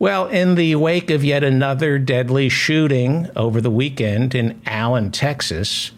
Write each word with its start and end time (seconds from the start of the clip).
Well, 0.00 0.28
in 0.28 0.54
the 0.54 0.76
wake 0.76 1.10
of 1.10 1.22
yet 1.22 1.44
another 1.44 1.98
deadly 1.98 2.48
shooting 2.48 3.28
over 3.36 3.60
the 3.60 3.70
weekend 3.70 4.34
in 4.34 4.58
Allen, 4.64 5.10
Texas, 5.10 5.90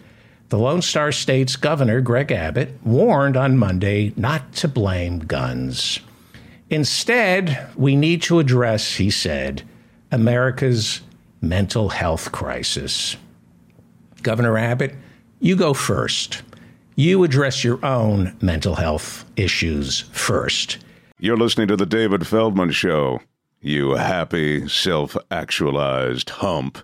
the 0.49 0.57
Lone 0.57 0.81
Star 0.81 1.13
State's 1.13 1.55
governor, 1.55 2.01
Greg 2.01 2.29
Abbott, 2.29 2.73
warned 2.83 3.37
on 3.37 3.57
Monday 3.57 4.11
not 4.17 4.51
to 4.55 4.67
blame 4.67 5.19
guns. 5.19 6.01
Instead, 6.69 7.65
we 7.77 7.95
need 7.95 8.21
to 8.23 8.39
address, 8.39 8.95
he 8.95 9.09
said, 9.09 9.63
America's 10.11 10.99
mental 11.39 11.87
health 11.87 12.33
crisis. 12.33 13.15
Governor 14.21 14.57
Abbott, 14.57 14.95
you 15.39 15.55
go 15.55 15.73
first. 15.73 16.41
You 16.97 17.23
address 17.23 17.63
your 17.63 17.83
own 17.85 18.35
mental 18.41 18.75
health 18.75 19.23
issues 19.37 20.01
first. 20.11 20.79
You're 21.19 21.37
listening 21.37 21.69
to 21.69 21.77
The 21.77 21.85
David 21.85 22.27
Feldman 22.27 22.71
Show. 22.71 23.21
You 23.65 23.91
happy, 23.91 24.67
self 24.67 25.15
actualized 25.31 26.31
hump. 26.31 26.79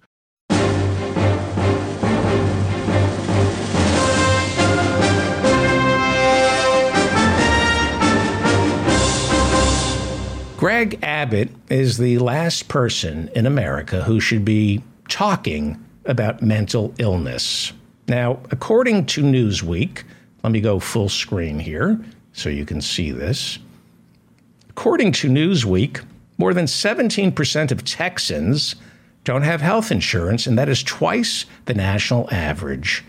Greg 10.55 10.99
Abbott 11.03 11.49
is 11.69 11.97
the 11.97 12.17
last 12.19 12.69
person 12.69 13.29
in 13.35 13.45
America 13.45 14.01
who 14.03 14.21
should 14.21 14.45
be 14.45 14.81
talking 15.09 15.83
about 16.05 16.41
mental 16.41 16.93
illness. 16.97 17.73
Now, 18.07 18.39
according 18.51 19.07
to 19.07 19.21
Newsweek, 19.21 20.03
let 20.43 20.53
me 20.53 20.61
go 20.61 20.79
full 20.79 21.09
screen 21.09 21.59
here 21.59 21.99
so 22.31 22.47
you 22.47 22.65
can 22.65 22.79
see 22.79 23.11
this. 23.11 23.59
According 24.69 25.11
to 25.11 25.27
Newsweek, 25.27 26.05
more 26.39 26.53
than 26.53 26.65
17% 26.65 27.71
of 27.71 27.85
Texans 27.85 28.75
don't 29.25 29.43
have 29.43 29.61
health 29.61 29.91
insurance, 29.91 30.47
and 30.47 30.57
that 30.57 30.69
is 30.69 30.81
twice 30.81 31.45
the 31.65 31.73
national 31.75 32.27
average. 32.33 33.03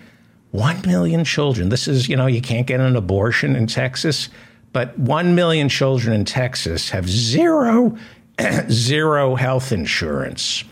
One 0.51 0.83
million 0.83 1.25
children. 1.25 1.69
This 1.69 1.87
is, 1.89 2.09
you 2.09 2.17
know, 2.17 2.27
you 2.27 2.43
can't 2.43 2.67
get 2.67 2.81
an 2.81 2.97
abortion 2.97 3.57
in 3.57 3.69
Texas. 3.69 4.29
But 4.73 4.99
1 4.99 5.35
million 5.35 5.69
children 5.69 6.15
in 6.15 6.25
Texas 6.25 6.91
have 6.91 7.09
zero, 7.09 7.97
zero 8.69 9.37
health 9.37 9.73
insurance. 9.73 10.65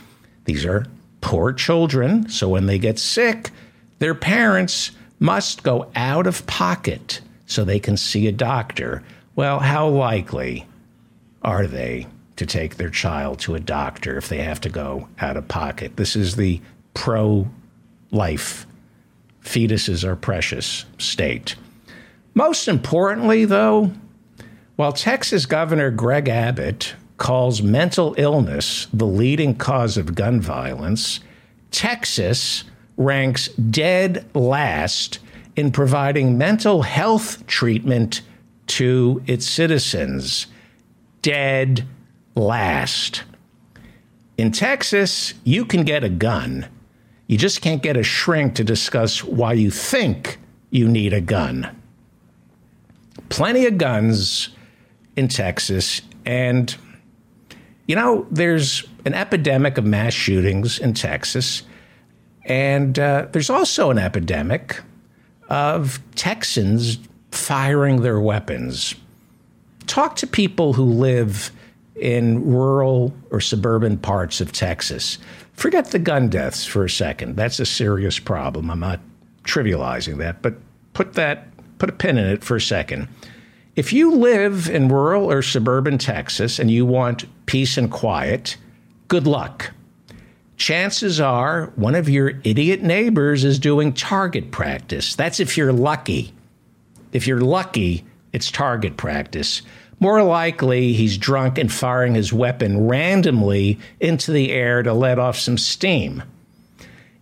These 0.44 0.64
are 0.64 0.86
poor 1.20 1.52
children, 1.52 2.28
so 2.28 2.48
when 2.48 2.66
they 2.66 2.78
get 2.78 2.98
sick, 2.98 3.50
their 4.00 4.14
parents 4.14 4.92
must 5.20 5.62
go 5.62 5.90
out 5.94 6.26
of 6.26 6.46
pocket 6.46 7.20
so 7.46 7.64
they 7.64 7.80
can 7.80 7.96
see 7.96 8.26
a 8.26 8.32
doctor. 8.32 9.02
Well, 9.34 9.60
how 9.60 9.88
likely 9.88 10.66
are 11.42 11.66
they 11.66 12.06
to 12.38 12.46
take 12.46 12.76
their 12.76 12.88
child 12.88 13.38
to 13.40 13.54
a 13.54 13.60
doctor 13.60 14.16
if 14.16 14.28
they 14.28 14.38
have 14.38 14.60
to 14.62 14.68
go 14.68 15.08
out 15.20 15.36
of 15.36 15.46
pocket? 15.48 15.96
This 15.96 16.16
is 16.16 16.36
the 16.36 16.60
pro 16.94 17.48
life, 18.10 18.66
fetuses 19.44 20.04
are 20.04 20.16
precious 20.16 20.84
state. 20.98 21.54
Most 22.34 22.68
importantly, 22.68 23.44
though, 23.44 23.92
while 24.76 24.92
Texas 24.92 25.44
Governor 25.46 25.90
Greg 25.90 26.28
Abbott 26.28 26.94
calls 27.16 27.60
mental 27.60 28.14
illness 28.16 28.86
the 28.92 29.06
leading 29.06 29.56
cause 29.56 29.96
of 29.96 30.14
gun 30.14 30.40
violence, 30.40 31.20
Texas 31.72 32.64
ranks 32.96 33.48
dead 33.48 34.24
last 34.34 35.18
in 35.56 35.72
providing 35.72 36.38
mental 36.38 36.82
health 36.82 37.44
treatment 37.48 38.22
to 38.68 39.20
its 39.26 39.48
citizens. 39.48 40.46
Dead 41.22 41.84
last. 42.38 43.24
In 44.36 44.52
Texas, 44.52 45.34
you 45.44 45.64
can 45.64 45.82
get 45.82 46.04
a 46.04 46.08
gun. 46.08 46.68
You 47.26 47.36
just 47.36 47.60
can't 47.60 47.82
get 47.82 47.96
a 47.96 48.02
shrink 48.02 48.54
to 48.54 48.64
discuss 48.64 49.22
why 49.22 49.52
you 49.52 49.70
think 49.70 50.38
you 50.70 50.88
need 50.88 51.12
a 51.12 51.20
gun 51.20 51.78
plenty 53.28 53.66
of 53.66 53.78
guns 53.78 54.50
in 55.16 55.28
Texas. 55.28 56.02
And, 56.24 56.74
you 57.86 57.96
know, 57.96 58.26
there's 58.30 58.84
an 59.04 59.14
epidemic 59.14 59.78
of 59.78 59.84
mass 59.84 60.12
shootings 60.12 60.78
in 60.78 60.94
Texas. 60.94 61.62
And 62.44 62.98
uh, 62.98 63.26
there's 63.32 63.50
also 63.50 63.90
an 63.90 63.98
epidemic 63.98 64.80
of 65.48 66.00
Texans 66.14 66.98
firing 67.30 68.02
their 68.02 68.20
weapons. 68.20 68.94
Talk 69.86 70.16
to 70.16 70.26
people 70.26 70.74
who 70.74 70.84
live 70.84 71.50
in 72.00 72.44
rural 72.44 73.14
or 73.30 73.40
suburban 73.40 73.98
parts 73.98 74.40
of 74.40 74.52
Texas. 74.52 75.18
Forget 75.52 75.90
the 75.90 75.98
gun 75.98 76.28
deaths 76.28 76.64
for 76.64 76.84
a 76.84 76.90
second. 76.90 77.36
That's 77.36 77.60
a 77.60 77.66
serious 77.66 78.18
problem. 78.18 78.70
I'm 78.70 78.80
not 78.80 79.00
trivializing 79.44 80.18
that, 80.18 80.42
but 80.42 80.54
put 80.92 81.14
that 81.14 81.48
put 81.78 81.88
a 81.88 81.92
pin 81.92 82.18
in 82.18 82.26
it 82.26 82.44
for 82.44 82.56
a 82.56 82.60
second. 82.60 83.08
If 83.76 83.92
you 83.92 84.14
live 84.14 84.68
in 84.68 84.88
rural 84.88 85.30
or 85.30 85.42
suburban 85.42 85.98
Texas 85.98 86.58
and 86.58 86.70
you 86.70 86.84
want 86.84 87.24
peace 87.46 87.78
and 87.78 87.90
quiet, 87.90 88.56
good 89.06 89.26
luck. 89.26 89.72
Chances 90.56 91.20
are 91.20 91.72
one 91.76 91.94
of 91.94 92.08
your 92.08 92.40
idiot 92.42 92.82
neighbors 92.82 93.44
is 93.44 93.60
doing 93.60 93.92
target 93.92 94.50
practice. 94.50 95.14
That's 95.14 95.38
if 95.38 95.56
you're 95.56 95.72
lucky. 95.72 96.34
If 97.12 97.28
you're 97.28 97.40
lucky, 97.40 98.04
it's 98.32 98.50
target 98.50 98.96
practice. 98.96 99.62
More 100.00 100.22
likely, 100.22 100.92
he's 100.92 101.18
drunk 101.18 101.58
and 101.58 101.72
firing 101.72 102.14
his 102.14 102.32
weapon 102.32 102.86
randomly 102.86 103.78
into 104.00 104.30
the 104.30 104.52
air 104.52 104.82
to 104.82 104.92
let 104.92 105.18
off 105.18 105.38
some 105.38 105.58
steam. 105.58 106.22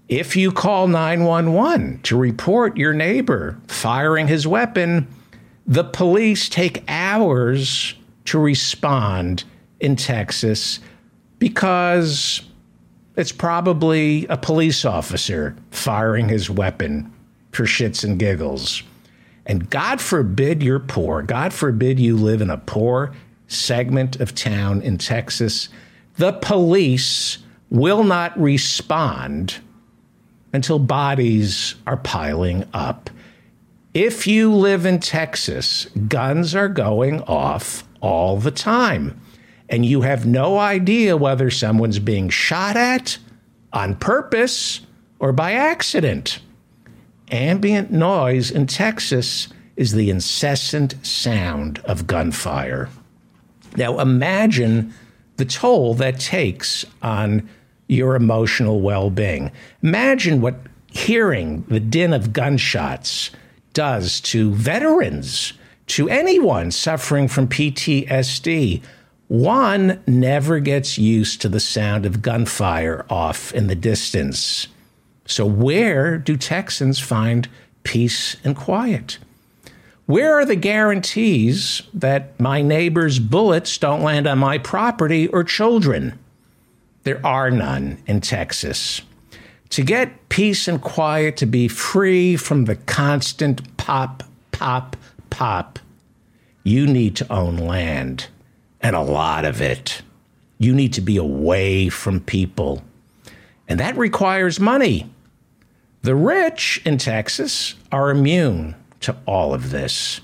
If 0.08 0.36
you 0.36 0.52
call 0.52 0.86
911 0.86 2.00
to 2.04 2.16
report 2.16 2.76
your 2.76 2.92
neighbor 2.92 3.58
firing 3.66 4.28
his 4.28 4.46
weapon, 4.46 5.08
the 5.66 5.84
police 5.84 6.48
take 6.48 6.84
hours 6.86 7.94
to 8.26 8.38
respond 8.38 9.44
in 9.80 9.96
Texas 9.96 10.78
because 11.38 12.42
it's 13.16 13.32
probably 13.32 14.26
a 14.26 14.36
police 14.36 14.84
officer 14.84 15.56
firing 15.70 16.28
his 16.28 16.50
weapon 16.50 17.12
for 17.52 17.64
shits 17.64 18.04
and 18.04 18.18
giggles. 18.18 18.82
And 19.46 19.70
God 19.70 20.00
forbid 20.00 20.62
you're 20.62 20.80
poor. 20.80 21.22
God 21.22 21.52
forbid 21.52 22.00
you 22.00 22.16
live 22.16 22.42
in 22.42 22.50
a 22.50 22.58
poor 22.58 23.12
segment 23.46 24.20
of 24.20 24.34
town 24.34 24.82
in 24.82 24.98
Texas. 24.98 25.68
The 26.16 26.32
police 26.32 27.38
will 27.70 28.04
not 28.04 28.38
respond 28.38 29.58
until 30.52 30.78
bodies 30.78 31.76
are 31.86 31.96
piling 31.96 32.64
up. 32.72 33.10
If 33.94 34.26
you 34.26 34.52
live 34.52 34.84
in 34.84 35.00
Texas, 35.00 35.86
guns 36.08 36.54
are 36.54 36.68
going 36.68 37.22
off 37.22 37.84
all 38.00 38.36
the 38.38 38.50
time, 38.50 39.18
and 39.68 39.86
you 39.86 40.02
have 40.02 40.26
no 40.26 40.58
idea 40.58 41.16
whether 41.16 41.50
someone's 41.50 41.98
being 41.98 42.28
shot 42.28 42.76
at 42.76 43.18
on 43.72 43.96
purpose 43.96 44.80
or 45.18 45.32
by 45.32 45.52
accident. 45.52 46.40
Ambient 47.30 47.90
noise 47.90 48.50
in 48.50 48.66
Texas 48.66 49.48
is 49.76 49.92
the 49.92 50.10
incessant 50.10 50.94
sound 51.04 51.80
of 51.80 52.06
gunfire. 52.06 52.88
Now 53.76 53.98
imagine 53.98 54.94
the 55.36 55.44
toll 55.44 55.94
that 55.94 56.20
takes 56.20 56.84
on 57.02 57.48
your 57.88 58.16
emotional 58.16 58.80
well 58.80 59.10
being. 59.10 59.50
Imagine 59.82 60.40
what 60.40 60.56
hearing 60.90 61.62
the 61.68 61.80
din 61.80 62.12
of 62.12 62.32
gunshots 62.32 63.30
does 63.72 64.20
to 64.22 64.52
veterans, 64.52 65.52
to 65.86 66.08
anyone 66.08 66.70
suffering 66.70 67.28
from 67.28 67.48
PTSD. 67.48 68.82
One 69.28 70.02
never 70.06 70.60
gets 70.60 70.96
used 70.96 71.42
to 71.42 71.48
the 71.48 71.60
sound 71.60 72.06
of 72.06 72.22
gunfire 72.22 73.04
off 73.10 73.52
in 73.52 73.66
the 73.66 73.74
distance. 73.74 74.68
So, 75.26 75.44
where 75.44 76.18
do 76.18 76.36
Texans 76.36 76.98
find 76.98 77.48
peace 77.82 78.36
and 78.44 78.56
quiet? 78.56 79.18
Where 80.06 80.34
are 80.34 80.44
the 80.44 80.56
guarantees 80.56 81.82
that 81.92 82.38
my 82.38 82.62
neighbor's 82.62 83.18
bullets 83.18 83.76
don't 83.76 84.02
land 84.02 84.28
on 84.28 84.38
my 84.38 84.58
property 84.58 85.26
or 85.26 85.42
children? 85.42 86.16
There 87.02 87.24
are 87.26 87.50
none 87.50 87.98
in 88.06 88.20
Texas. 88.20 89.02
To 89.70 89.82
get 89.82 90.28
peace 90.28 90.68
and 90.68 90.80
quiet, 90.80 91.36
to 91.38 91.46
be 91.46 91.66
free 91.66 92.36
from 92.36 92.66
the 92.66 92.76
constant 92.76 93.76
pop, 93.76 94.22
pop, 94.52 94.96
pop, 95.28 95.80
you 96.62 96.86
need 96.86 97.16
to 97.16 97.32
own 97.32 97.56
land 97.56 98.28
and 98.80 98.94
a 98.94 99.02
lot 99.02 99.44
of 99.44 99.60
it. 99.60 100.02
You 100.58 100.72
need 100.72 100.92
to 100.94 101.00
be 101.00 101.16
away 101.16 101.88
from 101.88 102.20
people. 102.20 102.82
And 103.68 103.80
that 103.80 103.96
requires 103.96 104.60
money. 104.60 105.10
The 106.06 106.14
rich 106.14 106.80
in 106.84 106.98
Texas 106.98 107.74
are 107.90 108.12
immune 108.12 108.76
to 109.00 109.16
all 109.26 109.52
of 109.52 109.70
this. 109.72 110.20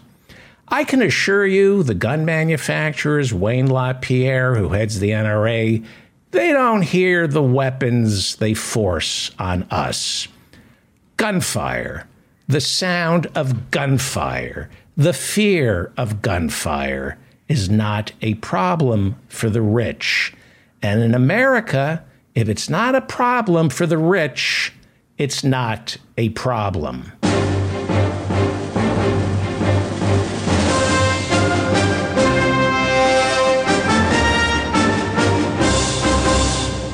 I 0.68 0.84
can 0.84 1.02
assure 1.02 1.44
you, 1.44 1.82
the 1.82 1.92
gun 1.92 2.24
manufacturers, 2.24 3.34
Wayne 3.34 3.66
LaPierre, 3.66 4.54
who 4.54 4.68
heads 4.68 5.00
the 5.00 5.10
NRA, 5.10 5.84
they 6.30 6.52
don't 6.52 6.82
hear 6.82 7.26
the 7.26 7.42
weapons 7.42 8.36
they 8.36 8.54
force 8.54 9.32
on 9.40 9.64
us. 9.72 10.28
Gunfire, 11.16 12.06
the 12.46 12.60
sound 12.60 13.26
of 13.34 13.72
gunfire, 13.72 14.70
the 14.96 15.12
fear 15.12 15.92
of 15.96 16.22
gunfire 16.22 17.18
is 17.48 17.68
not 17.68 18.12
a 18.22 18.34
problem 18.34 19.16
for 19.26 19.50
the 19.50 19.62
rich. 19.62 20.32
And 20.80 21.02
in 21.02 21.12
America, 21.12 22.04
if 22.36 22.48
it's 22.48 22.70
not 22.70 22.94
a 22.94 23.00
problem 23.00 23.68
for 23.68 23.84
the 23.84 23.98
rich, 23.98 24.72
it's 25.22 25.44
not 25.44 25.96
a 26.18 26.30
problem. 26.30 27.12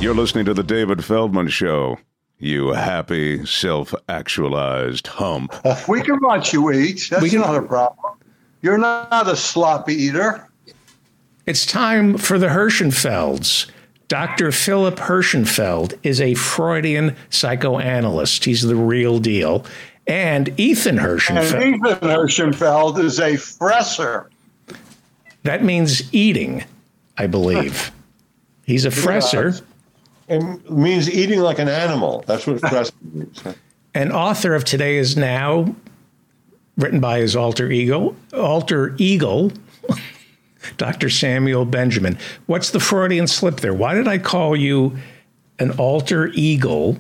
You're 0.01 0.15
listening 0.15 0.45
to 0.45 0.55
The 0.55 0.63
David 0.63 1.05
Feldman 1.05 1.49
Show. 1.49 1.99
You 2.39 2.69
happy, 2.69 3.45
self 3.45 3.93
actualized 4.09 5.09
hump. 5.09 5.53
We 5.89 6.03
can 6.03 6.19
watch 6.23 6.53
you 6.53 6.71
eat. 6.71 7.09
That's 7.11 7.21
We 7.23 7.31
can- 7.31 7.41
not 7.41 7.57
a 7.57 7.63
problem. 7.63 8.15
You're 8.63 8.79
not 8.79 9.29
a 9.29 9.35
sloppy 9.37 9.95
eater. 9.95 10.47
It's 11.47 11.67
time 11.67 12.17
for 12.17 12.39
the 12.39 12.47
Herschenfelds. 12.49 13.67
Dr. 14.09 14.53
Philip 14.53 14.97
Herschenfeld 14.97 15.99
is 16.03 16.21
a 16.21 16.33
Freudian 16.35 17.15
psychoanalyst. 17.29 18.45
He's 18.47 18.63
the 18.63 18.75
real 18.75 19.19
deal. 19.19 19.67
And 20.07 20.49
Ethan 20.59 20.99
And 20.99 21.05
Ethan 21.05 21.83
Herschenfeld 22.01 22.99
is 22.99 23.19
a 23.21 23.33
fresser. 23.35 24.29
that 25.43 25.63
means 25.63 26.13
eating, 26.15 26.65
I 27.19 27.27
believe. 27.27 27.93
He's 28.65 28.87
a 28.87 28.91
fresser 28.91 29.61
It 30.29 30.71
means 30.71 31.11
eating 31.11 31.41
like 31.41 31.59
an 31.59 31.69
animal. 31.69 32.25
That's 32.27 32.47
what 32.47 32.61
fresh 32.61 32.89
means. 33.13 33.43
and 33.95 34.13
author 34.13 34.55
of 34.55 34.65
Today 34.65 34.97
Is 34.97 35.17
Now, 35.19 35.75
written 36.79 37.01
by 37.01 37.19
his 37.19 37.37
alter 37.37 37.71
ego, 37.71 38.17
alter 38.33 38.95
eagle, 38.99 39.53
Dr. 40.77 41.09
Samuel 41.11 41.65
Benjamin. 41.65 42.19
What's 42.47 42.71
the 42.71 42.81
Freudian 42.81 43.27
slip 43.27 43.61
there? 43.61 43.75
Why 43.75 43.95
did 43.95 44.09
I 44.09 44.19
call 44.19 44.57
you 44.57 44.97
an 45.59 45.71
alter 45.73 46.29
eagle? 46.35 46.99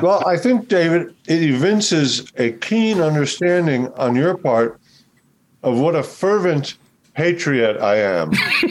Well, 0.00 0.26
I 0.26 0.36
think, 0.38 0.68
David, 0.68 1.14
it 1.26 1.42
evinces 1.42 2.32
a 2.36 2.52
keen 2.52 3.00
understanding 3.00 3.88
on 3.94 4.16
your 4.16 4.36
part 4.36 4.80
of 5.62 5.78
what 5.78 5.94
a 5.94 6.02
fervent 6.02 6.78
patriot 7.14 7.78
I 7.78 7.96
am. 7.96 8.30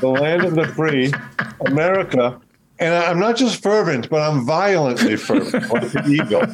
the 0.00 0.08
land 0.08 0.44
of 0.44 0.54
the 0.54 0.66
free, 0.68 1.12
America. 1.66 2.38
And 2.78 2.92
I'm 2.92 3.18
not 3.18 3.36
just 3.36 3.62
fervent, 3.62 4.10
but 4.10 4.20
I'm 4.20 4.44
violently 4.44 5.16
fervent, 5.16 5.70
like 5.70 6.06
eagle. 6.06 6.44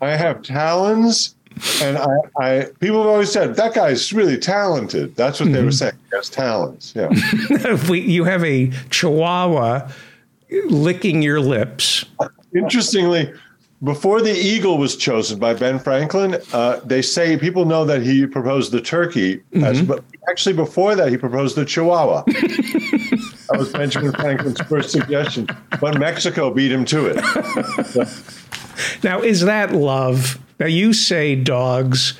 I 0.00 0.16
have 0.16 0.42
talons, 0.42 1.36
and 1.82 1.98
I, 1.98 2.16
I 2.38 2.66
people 2.80 2.98
have 2.98 3.08
always 3.08 3.30
said 3.30 3.56
that 3.56 3.74
guy's 3.74 4.12
really 4.12 4.38
talented. 4.38 5.16
That's 5.16 5.40
what 5.40 5.52
they 5.52 5.62
were 5.62 5.72
saying. 5.72 5.94
He 6.10 6.16
has 6.16 6.28
talents. 6.28 6.94
Yeah. 6.94 7.08
we, 7.88 8.00
you 8.00 8.24
have 8.24 8.44
a 8.44 8.70
chihuahua 8.90 9.90
licking 10.66 11.22
your 11.22 11.40
lips. 11.40 12.04
Interestingly, 12.54 13.32
before 13.82 14.20
the 14.20 14.32
eagle 14.32 14.78
was 14.78 14.96
chosen 14.96 15.38
by 15.38 15.54
Ben 15.54 15.78
Franklin, 15.78 16.40
uh, 16.52 16.80
they 16.84 17.02
say 17.02 17.36
people 17.36 17.64
know 17.64 17.84
that 17.84 18.02
he 18.02 18.26
proposed 18.26 18.70
the 18.70 18.80
turkey, 18.80 19.42
as, 19.54 19.82
but 19.82 20.04
actually 20.30 20.54
before 20.54 20.94
that 20.94 21.08
he 21.08 21.16
proposed 21.16 21.56
the 21.56 21.64
chihuahua. 21.64 22.22
that 22.26 23.56
was 23.56 23.72
Benjamin 23.72 24.12
Franklin's 24.12 24.60
first 24.62 24.90
suggestion, 24.90 25.48
but 25.80 25.98
Mexico 25.98 26.52
beat 26.52 26.70
him 26.70 26.84
to 26.84 27.06
it. 27.06 28.08
Now, 29.02 29.20
is 29.20 29.42
that 29.42 29.72
love? 29.72 30.38
Now, 30.62 30.68
you 30.68 30.92
say 30.92 31.34
dogs 31.34 32.14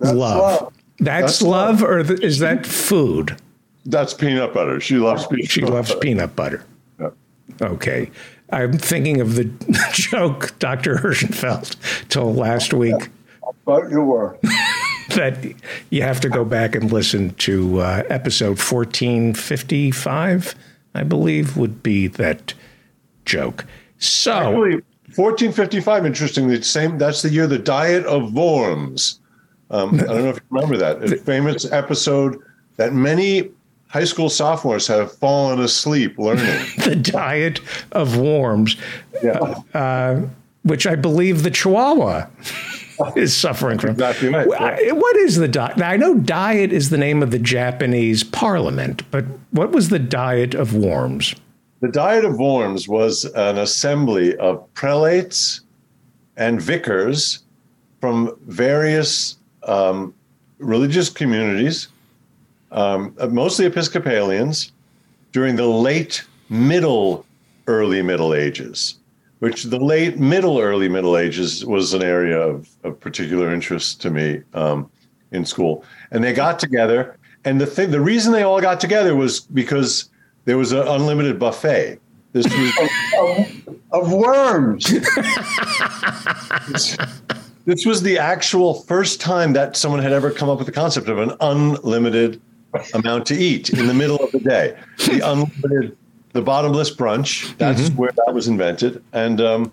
love. 0.00 0.14
love. 0.16 0.72
That's, 0.98 1.38
That's 1.38 1.42
love, 1.42 1.80
or 1.80 2.02
th- 2.02 2.18
is 2.18 2.40
that 2.40 2.66
food? 2.66 3.36
That's 3.84 4.12
peanut 4.12 4.52
butter. 4.52 4.80
She 4.80 4.96
loves 4.96 5.28
peanut 5.28 5.48
She 5.48 5.60
butter. 5.60 5.72
loves 5.74 5.94
peanut 5.94 6.34
butter. 6.34 6.64
Yeah. 6.98 7.10
Okay. 7.62 8.10
I'm 8.50 8.72
thinking 8.78 9.20
of 9.20 9.36
the 9.36 9.44
joke 9.92 10.58
Dr. 10.58 10.96
Herschenfeld 10.96 11.76
told 12.08 12.34
last 12.34 12.74
week 12.74 13.10
But 13.64 13.90
you 13.90 14.00
were. 14.02 14.36
that 15.14 15.38
you 15.90 16.02
have 16.02 16.20
to 16.22 16.28
go 16.28 16.44
back 16.44 16.74
and 16.74 16.90
listen 16.90 17.30
to 17.34 17.78
uh, 17.78 18.02
episode 18.08 18.58
1455, 18.58 20.56
I 20.96 21.02
believe, 21.04 21.56
would 21.56 21.80
be 21.84 22.08
that 22.08 22.54
joke. 23.24 23.66
So, 23.98 24.32
Actually, 24.32 24.82
1455, 25.16 26.06
interestingly, 26.06 26.60
same. 26.62 26.98
That's 26.98 27.22
the 27.22 27.30
year 27.30 27.46
the 27.46 27.58
Diet 27.58 28.04
of 28.06 28.34
Worms. 28.34 29.20
Um, 29.70 29.94
I 29.94 30.04
don't 30.04 30.22
know 30.22 30.28
if 30.30 30.36
you 30.36 30.42
remember 30.50 30.76
that. 30.76 31.02
A 31.02 31.16
famous 31.16 31.70
episode 31.72 32.38
that 32.76 32.92
many 32.92 33.50
high 33.88 34.04
school 34.04 34.28
sophomores 34.28 34.86
have 34.86 35.12
fallen 35.16 35.60
asleep 35.60 36.18
learning. 36.18 36.44
the 36.84 36.94
diet 36.96 37.60
of 37.92 38.16
worms, 38.16 38.76
Yeah. 39.22 40.20
which 40.62 40.86
I 40.86 40.94
believe 40.96 41.42
the 41.42 41.50
Chihuahua 41.50 42.26
is 43.16 43.34
suffering 43.36 43.78
from. 43.78 43.90
Exactly 43.90 44.28
right. 44.28 44.46
I- 44.60 44.92
What 44.92 45.16
is 45.16 45.36
the 45.36 45.48
diet? 45.48 45.76
Now 45.78 45.90
I 45.90 45.96
know 45.96 46.14
diet 46.18 46.72
is 46.72 46.90
the 46.90 46.98
name 46.98 47.22
of 47.22 47.30
the 47.30 47.38
Japanese 47.38 48.22
parliament, 48.22 49.02
but 49.10 49.24
what 49.50 49.72
was 49.72 49.88
the 49.88 49.98
diet 49.98 50.54
of 50.54 50.74
worms? 50.74 51.34
The 51.80 51.88
Diet 51.88 52.24
of 52.24 52.38
Worms 52.38 52.88
was 52.88 53.26
an 53.26 53.58
assembly 53.58 54.34
of 54.36 54.72
prelates 54.72 55.60
and 56.38 56.60
vicars 56.60 57.44
from 58.00 58.34
various 58.46 59.36
um, 59.64 60.14
religious 60.58 61.10
communities, 61.10 61.88
um, 62.72 63.14
uh, 63.18 63.26
mostly 63.26 63.66
Episcopalians, 63.66 64.72
during 65.32 65.54
the 65.56 65.66
late 65.66 66.24
Middle, 66.48 67.26
early 67.66 68.00
Middle 68.00 68.32
Ages, 68.32 68.96
which 69.40 69.64
the 69.64 69.78
late 69.78 70.18
Middle, 70.18 70.58
early 70.58 70.88
Middle 70.88 71.18
Ages 71.18 71.62
was 71.66 71.92
an 71.92 72.02
area 72.02 72.40
of, 72.40 72.70
of 72.84 72.98
particular 72.98 73.52
interest 73.52 74.00
to 74.00 74.10
me 74.10 74.40
um, 74.54 74.90
in 75.32 75.44
school. 75.44 75.84
And 76.10 76.24
they 76.24 76.32
got 76.32 76.58
together, 76.58 77.18
and 77.44 77.60
the 77.60 77.66
thing, 77.66 77.90
the 77.90 78.00
reason 78.00 78.32
they 78.32 78.44
all 78.44 78.62
got 78.62 78.80
together 78.80 79.14
was 79.14 79.40
because 79.40 80.08
there 80.46 80.56
was 80.56 80.72
an 80.72 80.88
unlimited 80.88 81.38
buffet. 81.38 81.98
This 82.32 82.46
was 82.46 82.72
of, 83.20 83.78
of 83.92 84.12
worms. 84.12 84.84
this 87.66 87.84
was 87.84 88.02
the 88.02 88.18
actual 88.18 88.80
first 88.82 89.20
time 89.20 89.52
that 89.52 89.76
someone 89.76 90.00
had 90.00 90.12
ever 90.12 90.30
come 90.30 90.48
up 90.48 90.58
with 90.58 90.66
the 90.66 90.72
concept 90.72 91.08
of 91.08 91.18
an 91.18 91.32
unlimited 91.40 92.40
amount 92.94 93.26
to 93.26 93.34
eat 93.34 93.70
in 93.70 93.86
the 93.86 93.94
middle 93.94 94.16
of 94.16 94.32
the 94.32 94.40
day. 94.40 94.76
The 94.98 95.20
unlimited, 95.20 95.96
the 96.32 96.42
bottomless 96.42 96.94
brunch. 96.94 97.56
That's 97.58 97.88
where 97.90 98.12
that 98.26 98.34
was 98.34 98.48
invented. 98.48 99.02
And 99.12 99.40
um, 99.40 99.72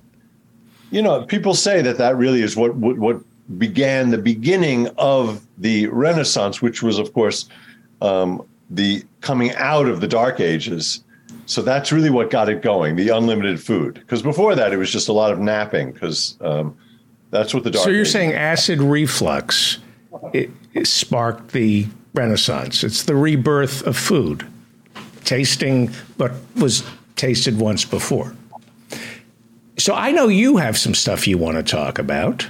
you 0.90 1.02
know, 1.02 1.26
people 1.26 1.54
say 1.54 1.82
that 1.82 1.98
that 1.98 2.18
really 2.18 2.42
is 2.42 2.56
what 2.56 2.76
what, 2.76 2.98
what 2.98 3.22
began 3.58 4.10
the 4.10 4.18
beginning 4.18 4.88
of 4.98 5.46
the 5.58 5.88
Renaissance, 5.88 6.62
which 6.62 6.82
was, 6.82 6.98
of 6.98 7.14
course, 7.14 7.50
um, 8.02 8.46
the 8.70 9.04
coming 9.22 9.52
out 9.56 9.88
of 9.88 10.02
the 10.02 10.08
Dark 10.08 10.40
Ages. 10.40 11.04
So 11.46 11.62
that's 11.62 11.92
really 11.92 12.10
what 12.10 12.30
got 12.30 12.48
it 12.50 12.62
going, 12.62 12.96
the 12.96 13.10
unlimited 13.10 13.62
food. 13.62 13.96
Because 13.96 14.22
before 14.22 14.56
that, 14.56 14.72
it 14.72 14.78
was 14.78 14.92
just 14.92 15.10
a 15.10 15.14
lot 15.14 15.32
of 15.32 15.40
napping. 15.40 15.92
Because 15.92 16.38
um, 16.42 16.78
that's 17.32 17.54
what 17.54 17.64
the 17.64 17.72
Dark. 17.72 17.84
So 17.84 17.90
you're 17.90 18.02
Ages- 18.02 18.12
saying 18.12 18.34
acid 18.34 18.82
reflux 18.82 19.80
it, 20.34 20.50
it 20.74 20.88
sparked 20.88 21.52
the 21.52 21.88
Renaissance? 22.14 22.84
It's 22.84 23.04
the 23.04 23.16
rebirth 23.16 23.86
of 23.88 23.98
food, 23.98 24.46
tasting 25.26 25.88
what 26.18 26.32
was 26.56 26.84
tasted 27.16 27.58
once 27.60 27.86
before. 27.86 28.36
So 29.78 29.96
I 29.96 30.12
know 30.12 30.28
you 30.28 30.58
have 30.58 30.78
some 30.78 30.94
stuff 30.94 31.28
you 31.28 31.38
want 31.38 31.58
to 31.58 31.64
talk 31.64 31.98
about. 31.98 32.48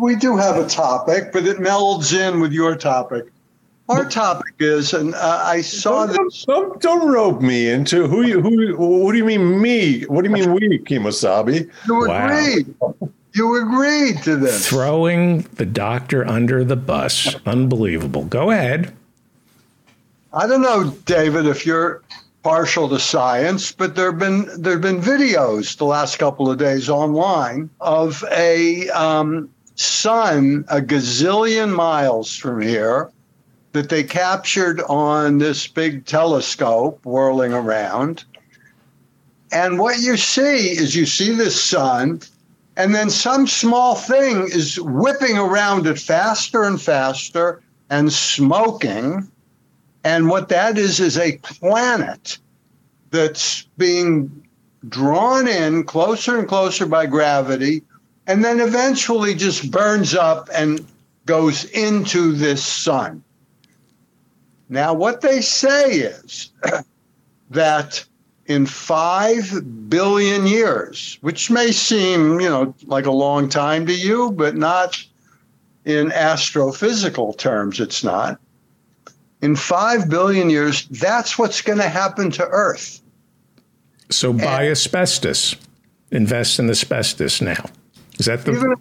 we 0.00 0.16
do 0.16 0.36
have 0.36 0.56
a 0.56 0.66
topic, 0.66 1.32
but 1.32 1.44
it 1.46 1.58
melds 1.58 2.18
in 2.18 2.40
with 2.40 2.52
your 2.52 2.74
topic. 2.74 3.26
Our 3.88 4.08
topic 4.08 4.54
is, 4.60 4.94
and 4.94 5.14
uh, 5.14 5.42
I 5.44 5.60
saw 5.60 6.06
Don't, 6.06 6.24
this. 6.24 6.44
don't, 6.46 6.80
don't 6.80 7.06
rope 7.06 7.42
me 7.42 7.68
into 7.68 8.06
who 8.06 8.22
you 8.22 8.40
who. 8.40 8.76
What 8.76 9.12
do 9.12 9.18
you 9.18 9.24
mean 9.26 9.60
me? 9.60 10.02
What 10.02 10.24
do 10.24 10.30
you 10.30 10.34
mean 10.34 10.52
we, 10.54 10.78
Kimosabi? 10.78 11.70
You 11.86 12.08
Wow. 12.08 12.26
agreed. 12.26 12.74
You 13.34 13.60
agreed 13.60 14.22
to 14.22 14.36
this. 14.36 14.66
Throwing 14.66 15.42
the 15.56 15.66
doctor 15.66 16.26
under 16.26 16.64
the 16.64 16.76
bus. 16.76 17.34
Unbelievable. 17.44 18.24
Go 18.24 18.52
ahead. 18.52 18.94
I 20.32 20.46
don't 20.46 20.62
know, 20.62 20.90
David, 21.04 21.46
if 21.46 21.66
you're 21.66 22.02
partial 22.42 22.88
to 22.88 22.98
science, 22.98 23.70
but 23.72 23.96
there've 23.96 24.18
been 24.18 24.48
there've 24.56 24.80
been 24.80 25.00
videos 25.00 25.76
the 25.76 25.84
last 25.84 26.18
couple 26.18 26.50
of 26.50 26.56
days 26.58 26.88
online 26.88 27.68
of 27.80 28.24
a 28.32 28.88
um, 28.90 29.50
sun 29.74 30.64
a 30.68 30.80
gazillion 30.80 31.74
miles 31.74 32.34
from 32.34 32.62
here 32.62 33.10
that 33.74 33.88
they 33.88 34.04
captured 34.04 34.80
on 34.82 35.38
this 35.38 35.66
big 35.66 36.06
telescope 36.06 37.04
whirling 37.04 37.52
around. 37.52 38.24
And 39.50 39.80
what 39.80 39.98
you 39.98 40.16
see 40.16 40.70
is 40.70 40.94
you 40.94 41.06
see 41.06 41.34
the 41.34 41.50
sun, 41.50 42.20
and 42.76 42.94
then 42.94 43.10
some 43.10 43.48
small 43.48 43.96
thing 43.96 44.42
is 44.42 44.80
whipping 44.80 45.36
around 45.36 45.88
it 45.88 45.98
faster 45.98 46.62
and 46.62 46.80
faster 46.80 47.62
and 47.90 48.12
smoking. 48.12 49.28
And 50.04 50.28
what 50.28 50.48
that 50.50 50.78
is 50.78 51.00
is 51.00 51.18
a 51.18 51.38
planet 51.38 52.38
that's 53.10 53.64
being 53.76 54.46
drawn 54.88 55.48
in 55.48 55.82
closer 55.82 56.38
and 56.38 56.46
closer 56.46 56.86
by 56.86 57.06
gravity, 57.06 57.82
and 58.28 58.44
then 58.44 58.60
eventually 58.60 59.34
just 59.34 59.72
burns 59.72 60.14
up 60.14 60.48
and 60.54 60.86
goes 61.26 61.64
into 61.64 62.32
this 62.34 62.64
sun. 62.64 63.23
Now, 64.74 64.92
what 64.92 65.20
they 65.20 65.40
say 65.40 65.92
is 65.92 66.50
that 67.50 68.04
in 68.46 68.66
five 68.66 69.88
billion 69.88 70.48
years, 70.48 71.16
which 71.20 71.48
may 71.48 71.70
seem, 71.70 72.40
you 72.40 72.48
know, 72.48 72.74
like 72.86 73.06
a 73.06 73.12
long 73.12 73.48
time 73.48 73.86
to 73.86 73.94
you, 73.94 74.32
but 74.32 74.56
not 74.56 75.00
in 75.84 76.08
astrophysical 76.08 77.38
terms, 77.38 77.78
it's 77.78 78.02
not. 78.02 78.40
In 79.42 79.54
five 79.54 80.10
billion 80.10 80.50
years, 80.50 80.88
that's 80.88 81.38
what's 81.38 81.60
going 81.60 81.78
to 81.78 81.88
happen 81.88 82.32
to 82.32 82.44
Earth. 82.44 83.00
So 84.10 84.32
buy 84.32 84.68
asbestos. 84.68 85.54
Invest 86.10 86.58
in 86.58 86.68
asbestos 86.68 87.40
now. 87.40 87.64
Is 88.18 88.26
that 88.26 88.44
the 88.44 88.52
Even 88.52 88.74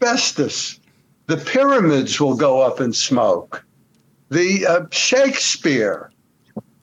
asbestos, 0.00 0.78
the 1.26 1.38
pyramids 1.38 2.20
will 2.20 2.36
go 2.36 2.60
up 2.60 2.80
in 2.80 2.92
smoke. 2.92 3.64
The 4.30 4.66
uh, 4.66 4.86
Shakespeare, 4.90 6.10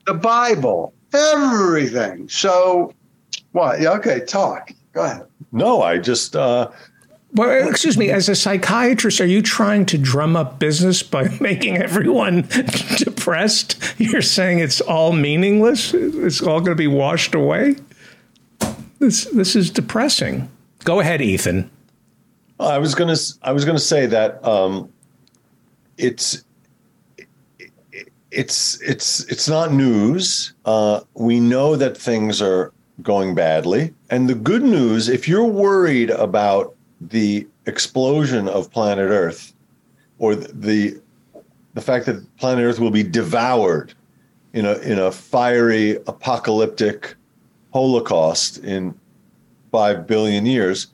the 0.06 0.14
Bible, 0.14 0.94
everything. 1.14 2.28
So, 2.30 2.94
what? 3.54 3.80
Yeah, 3.82 3.94
Okay, 3.94 4.22
talk. 4.22 4.72
Go 4.94 5.04
ahead. 5.04 5.28
No, 5.52 5.82
I 5.82 5.98
just 5.98 6.36
uh, 6.36 6.70
Well, 7.34 7.68
excuse 7.70 7.98
me, 7.98 8.10
as 8.10 8.28
a 8.28 8.36
psychiatrist, 8.36 9.22
are 9.22 9.26
you 9.26 9.42
trying 9.42 9.86
to 9.88 9.98
drum 9.98 10.36
up 10.36 10.60
business 10.60 11.04
by 11.04 11.30
making 11.40 11.78
everyone 11.78 12.42
depressed? 12.98 13.78
You're 13.98 14.22
saying 14.22 14.60
it's 14.60 14.82
all 14.82 15.14
meaningless? 15.14 15.94
It's 15.94 16.42
all 16.42 16.60
going 16.60 16.72
to 16.72 16.76
be 16.76 16.88
washed 16.88 17.34
away? 17.34 17.78
This 19.00 19.26
this 19.26 19.56
is 19.56 19.70
depressing. 19.70 20.50
Go 20.84 21.00
ahead, 21.00 21.22
Ethan. 21.22 21.70
I 22.60 22.80
was 22.80 22.96
gonna 22.96 23.16
I 23.44 23.52
was 23.52 23.64
gonna 23.64 23.78
say 23.78 24.08
that 24.08 24.44
um, 24.44 24.92
it's 25.98 26.44
it's 28.32 28.82
it's 28.82 29.24
it's 29.32 29.48
not 29.48 29.72
news. 29.72 30.54
Uh, 30.66 31.02
we 31.14 31.40
know 31.40 31.76
that 31.76 31.98
things 31.98 32.42
are 32.42 32.74
going 33.02 33.36
badly, 33.36 33.94
and 34.10 34.28
the 34.30 34.36
good 34.36 34.64
news, 34.64 35.08
if 35.08 35.28
you're 35.28 35.46
worried 35.46 36.10
about 36.10 36.76
the 37.00 37.48
explosion 37.66 38.48
of 38.48 38.72
planet 38.72 39.10
Earth, 39.10 39.54
or 40.20 40.36
the 40.36 41.00
the 41.74 41.82
fact 41.82 42.06
that 42.08 42.38
planet 42.38 42.66
Earth 42.66 42.80
will 42.80 42.92
be 42.92 43.04
devoured 43.04 43.94
in 44.54 44.66
a 44.66 44.74
in 44.80 45.00
a 45.00 45.12
fiery 45.12 45.98
apocalyptic 46.08 47.16
holocaust 47.74 48.58
in 48.60 48.98
five 49.72 50.08
billion 50.08 50.46
years. 50.46 50.88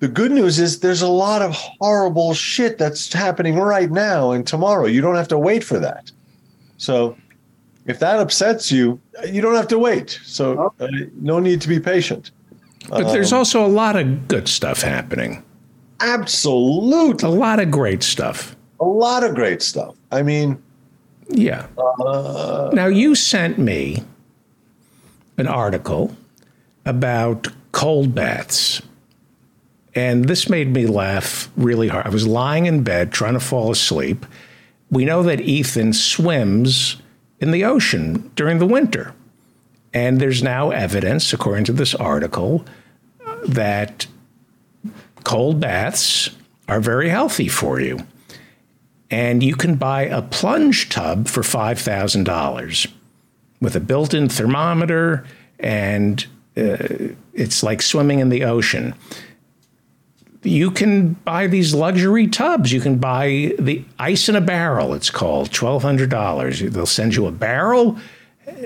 The 0.00 0.06
good 0.06 0.30
news 0.30 0.60
is 0.60 0.78
there's 0.78 1.02
a 1.02 1.08
lot 1.08 1.42
of 1.42 1.52
horrible 1.52 2.32
shit 2.32 2.78
that's 2.78 3.12
happening 3.12 3.56
right 3.56 3.90
now 3.90 4.30
and 4.30 4.46
tomorrow. 4.46 4.86
You 4.86 5.00
don't 5.00 5.16
have 5.16 5.26
to 5.28 5.38
wait 5.38 5.64
for 5.64 5.80
that. 5.80 6.12
So 6.78 7.16
if 7.86 7.98
that 7.98 8.18
upsets 8.18 8.72
you, 8.72 8.98
you 9.28 9.42
don't 9.42 9.54
have 9.54 9.68
to 9.68 9.78
wait. 9.78 10.18
So 10.24 10.72
uh, 10.80 10.88
no 11.20 11.38
need 11.38 11.60
to 11.60 11.68
be 11.68 11.78
patient. 11.78 12.30
But 12.88 13.12
there's 13.12 13.32
also 13.32 13.64
a 13.64 13.68
lot 13.68 13.96
of 13.96 14.28
good 14.28 14.48
stuff 14.48 14.80
happening. 14.80 15.44
Absolutely. 16.00 17.28
A 17.28 17.30
lot 17.30 17.60
of 17.60 17.70
great 17.70 18.02
stuff. 18.02 18.56
A 18.80 18.84
lot 18.84 19.24
of 19.24 19.34
great 19.34 19.60
stuff. 19.60 19.96
I 20.12 20.22
mean, 20.22 20.62
Yeah. 21.28 21.66
now, 22.72 22.86
you 22.86 23.14
sent 23.14 23.58
me 23.58 24.02
an 25.36 25.46
article 25.46 26.16
about 26.86 27.48
cold 27.72 28.14
baths. 28.14 28.80
And 29.94 30.26
this 30.26 30.48
made 30.48 30.72
me 30.72 30.86
laugh 30.86 31.50
really 31.56 31.88
hard. 31.88 32.06
I 32.06 32.10
was 32.10 32.26
lying 32.26 32.66
in 32.66 32.82
bed 32.82 33.12
trying 33.12 33.34
to 33.34 33.40
fall 33.40 33.70
asleep. 33.70 34.24
We 34.90 35.04
know 35.04 35.22
that 35.22 35.40
Ethan 35.40 35.92
swims 35.92 36.96
in 37.40 37.50
the 37.50 37.64
ocean 37.64 38.30
during 38.34 38.58
the 38.58 38.66
winter. 38.66 39.14
And 39.92 40.20
there's 40.20 40.42
now 40.42 40.70
evidence, 40.70 41.32
according 41.32 41.64
to 41.64 41.72
this 41.72 41.94
article, 41.94 42.64
that 43.46 44.06
cold 45.24 45.60
baths 45.60 46.30
are 46.68 46.80
very 46.80 47.08
healthy 47.08 47.48
for 47.48 47.80
you. 47.80 47.98
And 49.10 49.42
you 49.42 49.56
can 49.56 49.76
buy 49.76 50.02
a 50.02 50.20
plunge 50.20 50.90
tub 50.90 51.28
for 51.28 51.42
$5,000 51.42 52.92
with 53.60 53.74
a 53.74 53.80
built 53.80 54.14
in 54.14 54.28
thermometer, 54.28 55.24
and 55.58 56.26
uh, 56.56 56.76
it's 57.32 57.62
like 57.62 57.80
swimming 57.80 58.20
in 58.20 58.28
the 58.28 58.44
ocean. 58.44 58.94
You 60.48 60.70
can 60.70 61.12
buy 61.12 61.46
these 61.46 61.74
luxury 61.74 62.26
tubs. 62.26 62.72
You 62.72 62.80
can 62.80 62.98
buy 62.98 63.54
the 63.58 63.84
ice 63.98 64.28
in 64.28 64.36
a 64.36 64.40
barrel, 64.40 64.94
it's 64.94 65.10
called, 65.10 65.50
$1,200. 65.50 66.70
They'll 66.70 66.86
send 66.86 67.14
you 67.14 67.26
a 67.26 67.32
barrel. 67.32 67.98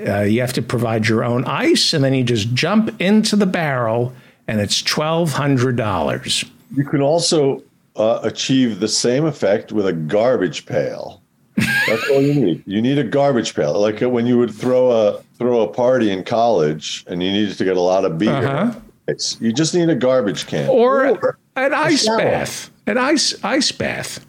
Uh, 0.07 0.21
you 0.21 0.41
have 0.41 0.53
to 0.55 0.62
provide 0.62 1.09
your 1.09 1.25
own 1.25 1.45
ice, 1.45 1.93
and 1.93 2.05
then 2.05 2.15
you 2.15 2.23
just 2.25 2.55
jump 2.55 3.01
into 3.01 3.37
the 3.37 3.47
barrel, 3.47 4.15
and 4.47 4.61
it's 4.61 4.81
$1,200. 4.83 6.49
you 6.77 6.85
can 6.85 7.03
also 7.03 7.62
uh, 7.97 8.21
achieve 8.23 8.81
the 8.81 8.89
same 8.89 9.25
effect 9.25 9.73
with 9.73 9.87
a 9.87 9.93
garbage 9.93 10.67
pail. 10.67 11.21
That's 11.57 12.09
all 12.11 12.23
you 12.23 12.35
need. 12.35 12.62
You 12.67 12.81
need 12.81 12.99
a 12.99 13.05
garbage 13.05 13.55
pail, 13.55 13.79
like 13.79 14.01
when 14.01 14.27
you 14.27 14.39
would 14.39 14.55
throw 14.55 14.91
a 14.91 15.23
throw 15.37 15.61
a 15.61 15.69
party 15.69 16.11
in 16.11 16.25
college, 16.25 17.05
and 17.07 17.23
you 17.23 17.31
needed 17.31 17.59
to 17.59 17.65
get 17.65 17.77
a 17.77 17.81
lot 17.81 18.05
of 18.05 18.19
beer. 18.19 18.33
Uh-huh. 18.33 18.81
It's 19.12 19.40
you 19.40 19.52
just 19.52 19.75
need 19.75 19.88
a 19.90 19.95
garbage 19.95 20.47
can. 20.47 20.69
Or 20.69 21.37
an 21.57 21.75
ice 21.75 22.07
bath. 22.07 22.71
An 22.87 22.99
ice 22.99 23.35
ice 23.45 23.71
bath. 23.71 24.25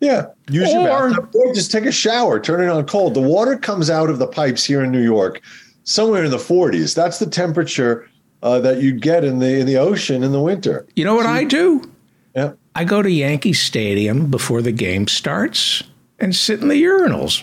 Yeah, 0.00 0.26
use 0.50 0.70
your 0.72 0.88
Or- 0.88 1.08
bathtub, 1.10 1.34
or 1.34 1.54
just 1.54 1.72
take 1.72 1.84
a 1.84 1.90
shower, 1.92 2.38
turn 2.38 2.62
it 2.62 2.68
on 2.70 2.84
cold. 2.86 3.14
The 3.14 3.20
water 3.20 3.56
comes 3.56 3.90
out 3.90 4.08
of 4.10 4.18
the 4.20 4.26
pipes 4.28 4.62
here 4.64 4.84
in 4.84 4.92
New 4.92 5.02
York, 5.02 5.40
somewhere 5.82 6.22
in 6.24 6.30
the 6.30 6.36
40s. 6.38 6.94
That's 6.94 7.18
the 7.18 7.26
temperature 7.26 8.08
uh, 8.44 8.60
that 8.60 8.80
you 8.80 8.92
get 8.92 9.24
in 9.24 9.40
the 9.40 9.58
in 9.58 9.66
the 9.66 9.76
ocean 9.78 10.22
in 10.22 10.30
the 10.30 10.40
winter. 10.40 10.86
You 10.94 11.04
know 11.04 11.16
what 11.16 11.26
I 11.26 11.42
do? 11.44 11.90
Yeah, 12.36 12.52
I 12.76 12.84
go 12.84 13.02
to 13.02 13.10
Yankee 13.10 13.54
Stadium 13.54 14.30
before 14.30 14.62
the 14.62 14.70
game 14.72 15.08
starts 15.08 15.82
and 16.20 16.36
sit 16.36 16.60
in 16.60 16.68
the 16.68 16.80
urinals. 16.82 17.42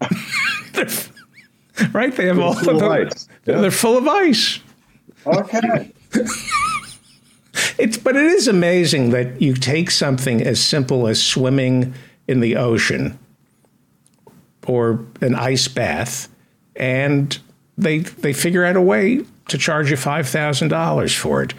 Right? 1.94 2.14
They 2.14 2.26
have 2.26 2.38
all 2.38 2.52
full 2.54 2.68
of 2.70 2.74
of 2.76 2.80
the, 2.82 2.88
ice. 3.06 3.28
Yeah. 3.46 3.60
They're 3.62 3.70
full 3.70 3.96
of 3.96 4.06
ice. 4.06 4.58
Okay. 5.26 5.92
It's 7.78 7.96
but 7.96 8.16
it 8.16 8.24
is 8.24 8.46
amazing 8.46 9.10
that 9.10 9.40
you 9.40 9.54
take 9.54 9.90
something 9.90 10.42
as 10.42 10.62
simple 10.62 11.06
as 11.06 11.22
swimming 11.22 11.94
in 12.28 12.40
the 12.40 12.56
ocean 12.56 13.18
or 14.66 15.04
an 15.20 15.34
ice 15.34 15.66
bath 15.66 16.28
and 16.76 17.38
they 17.76 17.98
they 17.98 18.32
figure 18.32 18.64
out 18.64 18.76
a 18.76 18.80
way 18.80 19.24
to 19.48 19.58
charge 19.58 19.90
you 19.90 19.96
$5,000 19.96 21.18
for 21.18 21.42
it. 21.42 21.54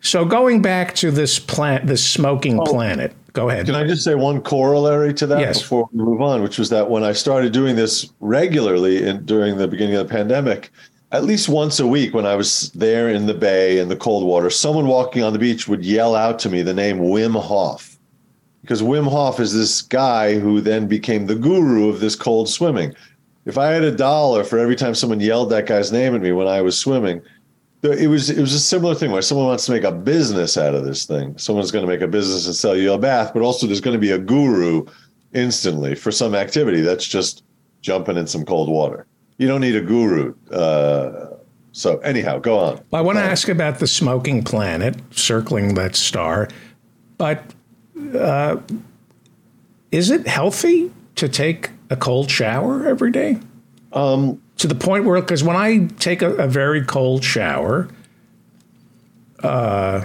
So 0.00 0.24
going 0.24 0.62
back 0.62 0.94
to 0.96 1.10
this 1.10 1.38
plant 1.38 1.86
this 1.86 2.04
smoking 2.04 2.58
oh, 2.58 2.64
planet. 2.64 3.14
Go 3.32 3.48
ahead. 3.48 3.66
Can 3.66 3.76
I 3.76 3.86
just 3.86 4.02
say 4.02 4.16
one 4.16 4.40
corollary 4.40 5.14
to 5.14 5.26
that 5.28 5.40
Yes. 5.40 5.60
before 5.60 5.88
we 5.92 6.02
move 6.02 6.20
on, 6.20 6.42
which 6.42 6.58
was 6.58 6.70
that 6.70 6.90
when 6.90 7.04
I 7.04 7.12
started 7.12 7.52
doing 7.52 7.76
this 7.76 8.10
regularly 8.18 9.06
in, 9.06 9.24
during 9.24 9.56
the 9.56 9.68
beginning 9.68 9.94
of 9.94 10.08
the 10.08 10.12
pandemic, 10.12 10.72
at 11.12 11.24
least 11.24 11.48
once 11.48 11.80
a 11.80 11.86
week 11.86 12.14
when 12.14 12.26
I 12.26 12.36
was 12.36 12.70
there 12.72 13.08
in 13.08 13.26
the 13.26 13.34
bay 13.34 13.78
in 13.78 13.88
the 13.88 13.96
cold 13.96 14.24
water, 14.24 14.48
someone 14.48 14.86
walking 14.86 15.22
on 15.22 15.32
the 15.32 15.38
beach 15.38 15.66
would 15.66 15.84
yell 15.84 16.14
out 16.14 16.38
to 16.40 16.48
me 16.48 16.62
the 16.62 16.74
name 16.74 16.98
Wim 16.98 17.40
Hof. 17.40 17.98
Because 18.60 18.82
Wim 18.82 19.08
Hof 19.10 19.40
is 19.40 19.52
this 19.52 19.82
guy 19.82 20.38
who 20.38 20.60
then 20.60 20.86
became 20.86 21.26
the 21.26 21.34
guru 21.34 21.88
of 21.88 22.00
this 22.00 22.14
cold 22.14 22.48
swimming. 22.48 22.94
If 23.44 23.58
I 23.58 23.68
had 23.68 23.82
a 23.82 23.90
dollar 23.90 24.44
for 24.44 24.58
every 24.58 24.76
time 24.76 24.94
someone 24.94 25.18
yelled 25.18 25.50
that 25.50 25.66
guy's 25.66 25.90
name 25.90 26.14
at 26.14 26.20
me 26.20 26.30
when 26.30 26.46
I 26.46 26.60
was 26.60 26.78
swimming, 26.78 27.22
it 27.82 28.10
was 28.10 28.28
it 28.28 28.40
was 28.40 28.52
a 28.52 28.60
similar 28.60 28.94
thing 28.94 29.10
where 29.10 29.22
someone 29.22 29.46
wants 29.46 29.64
to 29.64 29.72
make 29.72 29.84
a 29.84 29.90
business 29.90 30.58
out 30.58 30.74
of 30.74 30.84
this 30.84 31.06
thing. 31.06 31.36
Someone's 31.38 31.70
going 31.70 31.84
to 31.84 31.90
make 31.90 32.02
a 32.02 32.06
business 32.06 32.46
and 32.46 32.54
sell 32.54 32.76
you 32.76 32.92
a 32.92 32.98
bath, 32.98 33.32
but 33.32 33.42
also 33.42 33.66
there's 33.66 33.80
going 33.80 33.96
to 33.96 34.00
be 34.00 34.10
a 34.10 34.18
guru 34.18 34.84
instantly 35.32 35.94
for 35.94 36.12
some 36.12 36.34
activity 36.34 36.82
that's 36.82 37.06
just 37.06 37.42
jumping 37.80 38.18
in 38.18 38.26
some 38.26 38.44
cold 38.44 38.68
water. 38.68 39.06
You 39.40 39.48
don't 39.48 39.62
need 39.62 39.74
a 39.74 39.80
guru. 39.80 40.34
Uh, 40.50 41.30
so 41.72 41.96
anyhow, 42.00 42.40
go 42.40 42.58
on. 42.58 42.84
I 42.92 43.00
want 43.00 43.16
to 43.16 43.24
ask 43.24 43.48
about 43.48 43.78
the 43.78 43.86
smoking 43.86 44.44
planet 44.44 44.96
circling 45.12 45.76
that 45.76 45.96
star, 45.96 46.46
but 47.16 47.42
uh, 48.14 48.58
is 49.90 50.10
it 50.10 50.26
healthy 50.26 50.92
to 51.14 51.26
take 51.26 51.70
a 51.88 51.96
cold 51.96 52.30
shower 52.30 52.86
every 52.86 53.10
day? 53.10 53.38
Um, 53.94 54.42
to 54.58 54.66
the 54.66 54.74
point 54.74 55.06
where, 55.06 55.18
because 55.18 55.42
when 55.42 55.56
I 55.56 55.86
take 55.98 56.20
a, 56.20 56.34
a 56.34 56.46
very 56.46 56.84
cold 56.84 57.24
shower, 57.24 57.88
uh, 59.42 60.04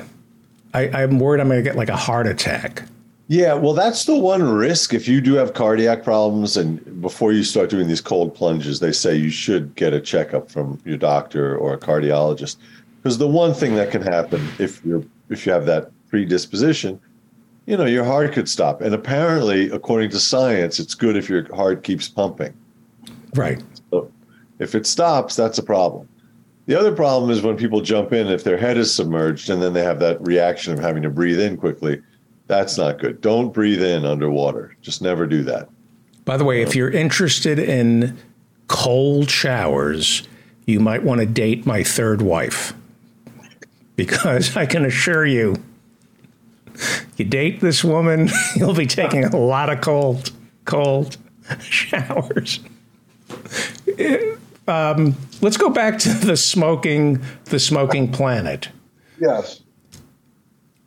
I, 0.73 0.87
I'm 0.87 1.19
worried 1.19 1.41
I'm 1.41 1.49
going 1.49 1.59
to 1.59 1.69
get 1.69 1.75
like 1.75 1.89
a 1.89 1.97
heart 1.97 2.25
attack. 2.25 2.83
Yeah, 3.27 3.55
well, 3.55 3.73
that's 3.73 4.05
the 4.05 4.15
one 4.15 4.43
risk. 4.43 4.93
If 4.93 5.07
you 5.07 5.19
do 5.19 5.33
have 5.33 5.53
cardiac 5.53 6.03
problems, 6.03 6.57
and 6.57 7.01
before 7.01 7.31
you 7.31 7.43
start 7.43 7.71
doing 7.71 7.87
these 7.87 8.01
cold 8.01 8.35
plunges, 8.35 8.79
they 8.79 8.91
say 8.91 9.15
you 9.15 9.31
should 9.31 9.73
get 9.75 9.93
a 9.93 9.99
checkup 9.99 10.51
from 10.51 10.79
your 10.85 10.97
doctor 10.97 11.57
or 11.57 11.73
a 11.73 11.79
cardiologist, 11.79 12.57
because 13.01 13.17
the 13.17 13.27
one 13.27 13.53
thing 13.53 13.75
that 13.75 13.89
can 13.89 14.03
happen 14.03 14.47
if 14.59 14.83
you're 14.85 15.03
if 15.29 15.45
you 15.45 15.51
have 15.51 15.65
that 15.65 15.91
predisposition, 16.09 16.99
you 17.65 17.75
know, 17.77 17.85
your 17.85 18.03
heart 18.03 18.33
could 18.33 18.47
stop. 18.47 18.81
And 18.81 18.93
apparently, 18.93 19.71
according 19.71 20.11
to 20.11 20.19
science, 20.19 20.79
it's 20.79 20.93
good 20.93 21.17
if 21.17 21.27
your 21.27 21.53
heart 21.55 21.83
keeps 21.83 22.07
pumping. 22.07 22.53
Right. 23.33 23.61
So 23.89 24.11
if 24.59 24.75
it 24.75 24.85
stops, 24.85 25.35
that's 25.35 25.57
a 25.57 25.63
problem. 25.63 26.07
The 26.67 26.79
other 26.79 26.93
problem 26.93 27.29
is 27.31 27.41
when 27.41 27.57
people 27.57 27.81
jump 27.81 28.13
in, 28.13 28.27
if 28.27 28.43
their 28.43 28.57
head 28.57 28.77
is 28.77 28.93
submerged 28.93 29.49
and 29.49 29.61
then 29.61 29.73
they 29.73 29.83
have 29.83 29.99
that 29.99 30.21
reaction 30.21 30.73
of 30.73 30.79
having 30.79 31.03
to 31.03 31.09
breathe 31.09 31.39
in 31.39 31.57
quickly, 31.57 32.01
that's 32.47 32.77
not 32.77 32.99
good. 32.99 33.21
Don't 33.21 33.53
breathe 33.53 33.83
in 33.83 34.05
underwater. 34.05 34.75
Just 34.81 35.01
never 35.01 35.25
do 35.25 35.43
that. 35.43 35.69
By 36.25 36.37
the 36.37 36.43
way, 36.43 36.61
if 36.61 36.75
you're 36.75 36.91
interested 36.91 37.59
in 37.59 38.17
cold 38.67 39.29
showers, 39.29 40.27
you 40.65 40.79
might 40.79 41.03
want 41.03 41.21
to 41.21 41.25
date 41.25 41.65
my 41.65 41.83
third 41.83 42.21
wife. 42.21 42.73
Because 43.95 44.57
I 44.57 44.65
can 44.65 44.85
assure 44.85 45.25
you, 45.25 45.55
you 47.17 47.25
date 47.25 47.61
this 47.61 47.83
woman, 47.83 48.29
you'll 48.55 48.73
be 48.73 48.87
taking 48.87 49.23
a 49.23 49.37
lot 49.37 49.69
of 49.69 49.81
cold, 49.81 50.31
cold 50.65 51.17
showers. 51.61 52.59
Um, 54.67 55.15
let's 55.41 55.57
go 55.57 55.69
back 55.69 55.99
to 55.99 56.09
the 56.09 56.35
smoking, 56.35 57.23
the 57.45 57.59
smoking 57.59 58.11
planet. 58.11 58.69
Yes. 59.19 59.61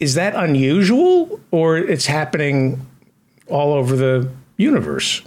Is 0.01 0.15
that 0.15 0.35
unusual, 0.35 1.41
or 1.51 1.77
it's 1.77 2.07
happening 2.07 2.87
all 3.49 3.73
over 3.73 3.97
the 3.97 4.31
universe? 4.57 5.23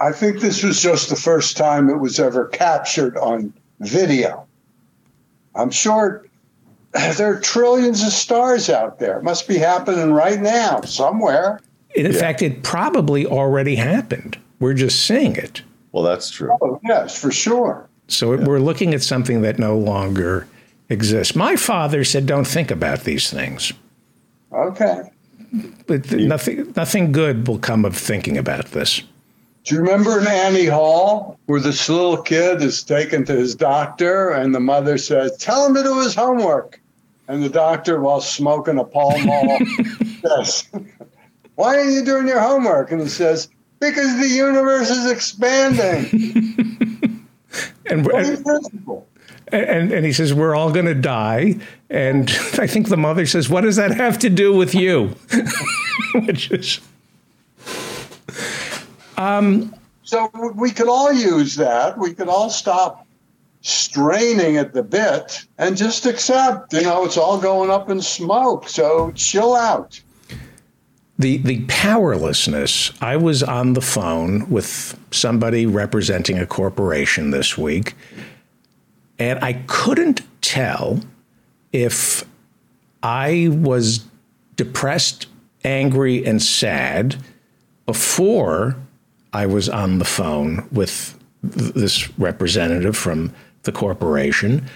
I 0.00 0.12
think 0.12 0.40
this 0.40 0.62
was 0.62 0.80
just 0.80 1.10
the 1.10 1.16
first 1.16 1.56
time 1.56 1.88
it 1.88 1.98
was 1.98 2.18
ever 2.18 2.46
captured 2.46 3.16
on 3.16 3.52
video. 3.80 4.46
I'm 5.54 5.70
sure 5.70 6.26
there 6.92 7.34
are 7.34 7.40
trillions 7.40 8.02
of 8.02 8.12
stars 8.12 8.70
out 8.70 8.98
there. 8.98 9.18
It 9.18 9.24
must 9.24 9.46
be 9.46 9.58
happening 9.58 10.12
right 10.12 10.40
now 10.40 10.80
somewhere. 10.82 11.60
In 11.94 12.10
yeah. 12.10 12.18
fact, 12.18 12.42
it 12.42 12.62
probably 12.62 13.26
already 13.26 13.76
happened. 13.76 14.38
We're 14.58 14.74
just 14.74 15.06
seeing 15.06 15.36
it. 15.36 15.62
Well, 15.92 16.02
that's 16.02 16.30
true. 16.30 16.56
Oh, 16.62 16.80
yes, 16.84 17.20
for 17.20 17.30
sure. 17.30 17.88
So 18.08 18.34
yeah. 18.34 18.44
we're 18.46 18.60
looking 18.60 18.94
at 18.94 19.02
something 19.02 19.42
that 19.42 19.58
no 19.58 19.76
longer 19.76 20.48
exists. 20.92 21.34
My 21.34 21.56
father 21.56 22.04
said, 22.04 22.26
"Don't 22.26 22.46
think 22.46 22.70
about 22.70 23.04
these 23.04 23.30
things." 23.30 23.72
Okay. 24.52 25.02
But 25.86 26.10
nothing, 26.12 26.72
nothing 26.76 27.12
good 27.12 27.48
will 27.48 27.58
come 27.58 27.84
of 27.84 27.96
thinking 27.96 28.38
about 28.38 28.66
this. 28.66 29.02
Do 29.64 29.74
you 29.74 29.80
remember 29.80 30.18
in 30.20 30.26
Annie 30.26 30.66
Hall 30.66 31.38
where 31.46 31.60
this 31.60 31.88
little 31.88 32.16
kid 32.16 32.62
is 32.62 32.82
taken 32.82 33.24
to 33.26 33.32
his 33.32 33.54
doctor 33.54 34.30
and 34.30 34.54
the 34.54 34.60
mother 34.60 34.98
says, 34.98 35.36
"Tell 35.38 35.66
him 35.66 35.74
to 35.74 35.82
do 35.82 36.00
his 36.00 36.14
homework," 36.14 36.80
and 37.28 37.42
the 37.42 37.48
doctor, 37.48 38.00
while 38.00 38.20
smoking 38.20 38.78
a 38.78 38.84
Pall 38.84 39.18
Mall, 39.18 39.58
says, 40.22 40.68
"Why 41.56 41.78
aren't 41.78 41.92
you 41.92 42.04
doing 42.04 42.28
your 42.28 42.40
homework?" 42.40 42.92
And 42.92 43.00
he 43.00 43.08
says, 43.08 43.48
because 43.82 44.16
the 44.20 44.28
universe 44.28 44.90
is 44.90 45.10
expanding. 45.10 46.06
and, 47.86 48.06
and, 48.06 49.02
and, 49.52 49.92
and 49.92 50.04
he 50.06 50.12
says, 50.12 50.32
We're 50.34 50.54
all 50.54 50.72
going 50.72 50.86
to 50.86 50.94
die. 50.94 51.56
And 51.90 52.30
I 52.58 52.66
think 52.66 52.88
the 52.88 52.96
mother 52.96 53.26
says, 53.26 53.48
What 53.48 53.62
does 53.62 53.76
that 53.76 53.92
have 53.92 54.18
to 54.20 54.30
do 54.30 54.54
with 54.54 54.74
you? 54.74 55.14
Which 56.26 56.50
is. 56.50 56.80
Um, 59.16 59.74
so 60.02 60.30
we 60.54 60.70
could 60.70 60.88
all 60.88 61.12
use 61.12 61.54
that. 61.56 61.96
We 61.96 62.12
could 62.12 62.28
all 62.28 62.50
stop 62.50 63.06
straining 63.60 64.56
at 64.56 64.72
the 64.72 64.82
bit 64.82 65.46
and 65.58 65.76
just 65.76 66.06
accept, 66.06 66.72
you 66.72 66.82
know, 66.82 67.04
it's 67.04 67.16
all 67.16 67.38
going 67.38 67.70
up 67.70 67.88
in 67.88 68.00
smoke. 68.02 68.68
So 68.68 69.12
chill 69.12 69.54
out 69.54 70.00
the 71.22 71.38
the 71.38 71.64
powerlessness. 71.68 72.92
I 73.00 73.16
was 73.16 73.42
on 73.42 73.72
the 73.72 73.80
phone 73.80 74.48
with 74.50 74.98
somebody 75.10 75.66
representing 75.66 76.38
a 76.38 76.46
corporation 76.46 77.30
this 77.30 77.56
week, 77.56 77.94
and 79.22 79.44
I 79.44 79.52
couldn't 79.68 80.22
tell 80.40 80.98
if 81.72 82.24
I 83.04 83.48
was 83.50 84.04
depressed, 84.56 85.28
angry, 85.64 86.26
and 86.26 86.42
sad 86.42 87.16
before 87.86 88.76
I 89.32 89.46
was 89.46 89.68
on 89.68 90.00
the 90.00 90.04
phone 90.04 90.68
with 90.72 91.16
this 91.42 92.18
representative 92.18 92.96
from 92.96 93.32
the 93.62 93.70
corporation, 93.70 94.66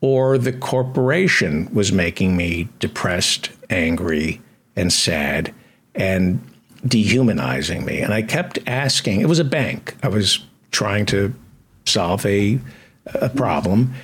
or 0.00 0.38
the 0.38 0.52
corporation 0.52 1.68
was 1.74 1.92
making 1.92 2.34
me 2.34 2.68
depressed, 2.78 3.50
angry, 3.68 4.40
and 4.74 4.90
sad 4.90 5.52
and 5.94 6.40
dehumanizing 6.86 7.84
me. 7.84 8.00
And 8.00 8.14
I 8.14 8.22
kept 8.22 8.58
asking, 8.66 9.20
it 9.20 9.28
was 9.28 9.38
a 9.38 9.44
bank. 9.44 9.96
I 10.02 10.08
was 10.08 10.44
trying 10.70 11.04
to 11.06 11.34
solve 11.84 12.24
a, 12.24 12.58
a 13.06 13.28
problem. 13.28 13.94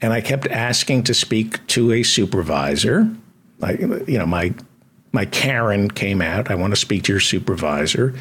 And 0.00 0.12
I 0.12 0.20
kept 0.20 0.46
asking 0.46 1.04
to 1.04 1.14
speak 1.14 1.64
to 1.68 1.92
a 1.92 2.02
supervisor. 2.02 3.14
I, 3.62 3.72
you 3.72 4.18
know, 4.18 4.26
my 4.26 4.54
my 5.12 5.26
Karen 5.26 5.90
came 5.90 6.22
out. 6.22 6.50
I 6.50 6.54
want 6.54 6.72
to 6.72 6.80
speak 6.80 7.04
to 7.04 7.12
your 7.12 7.20
supervisor. 7.20 8.14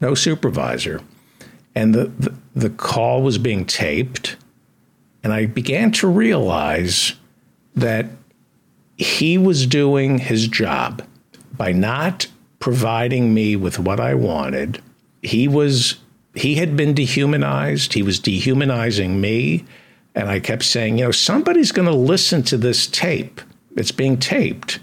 No 0.00 0.14
supervisor. 0.14 1.00
And 1.74 1.94
the, 1.94 2.06
the, 2.06 2.34
the 2.54 2.70
call 2.70 3.22
was 3.22 3.36
being 3.38 3.66
taped. 3.66 4.36
And 5.22 5.32
I 5.32 5.46
began 5.46 5.92
to 5.92 6.08
realize 6.08 7.14
that 7.74 8.06
he 8.96 9.36
was 9.36 9.66
doing 9.66 10.18
his 10.18 10.48
job 10.48 11.02
by 11.56 11.72
not 11.72 12.28
providing 12.60 13.34
me 13.34 13.56
with 13.56 13.78
what 13.78 14.00
I 14.00 14.14
wanted. 14.14 14.80
He 15.22 15.48
was 15.48 15.96
he 16.34 16.56
had 16.56 16.76
been 16.76 16.94
dehumanized. 16.94 17.92
He 17.92 18.02
was 18.02 18.18
dehumanizing 18.18 19.20
me. 19.20 19.64
And 20.14 20.28
I 20.28 20.40
kept 20.40 20.64
saying, 20.64 20.98
you 20.98 21.04
know, 21.04 21.10
somebody's 21.10 21.72
going 21.72 21.88
to 21.88 21.94
listen 21.94 22.42
to 22.44 22.56
this 22.56 22.86
tape. 22.86 23.40
It's 23.76 23.92
being 23.92 24.18
taped. 24.18 24.78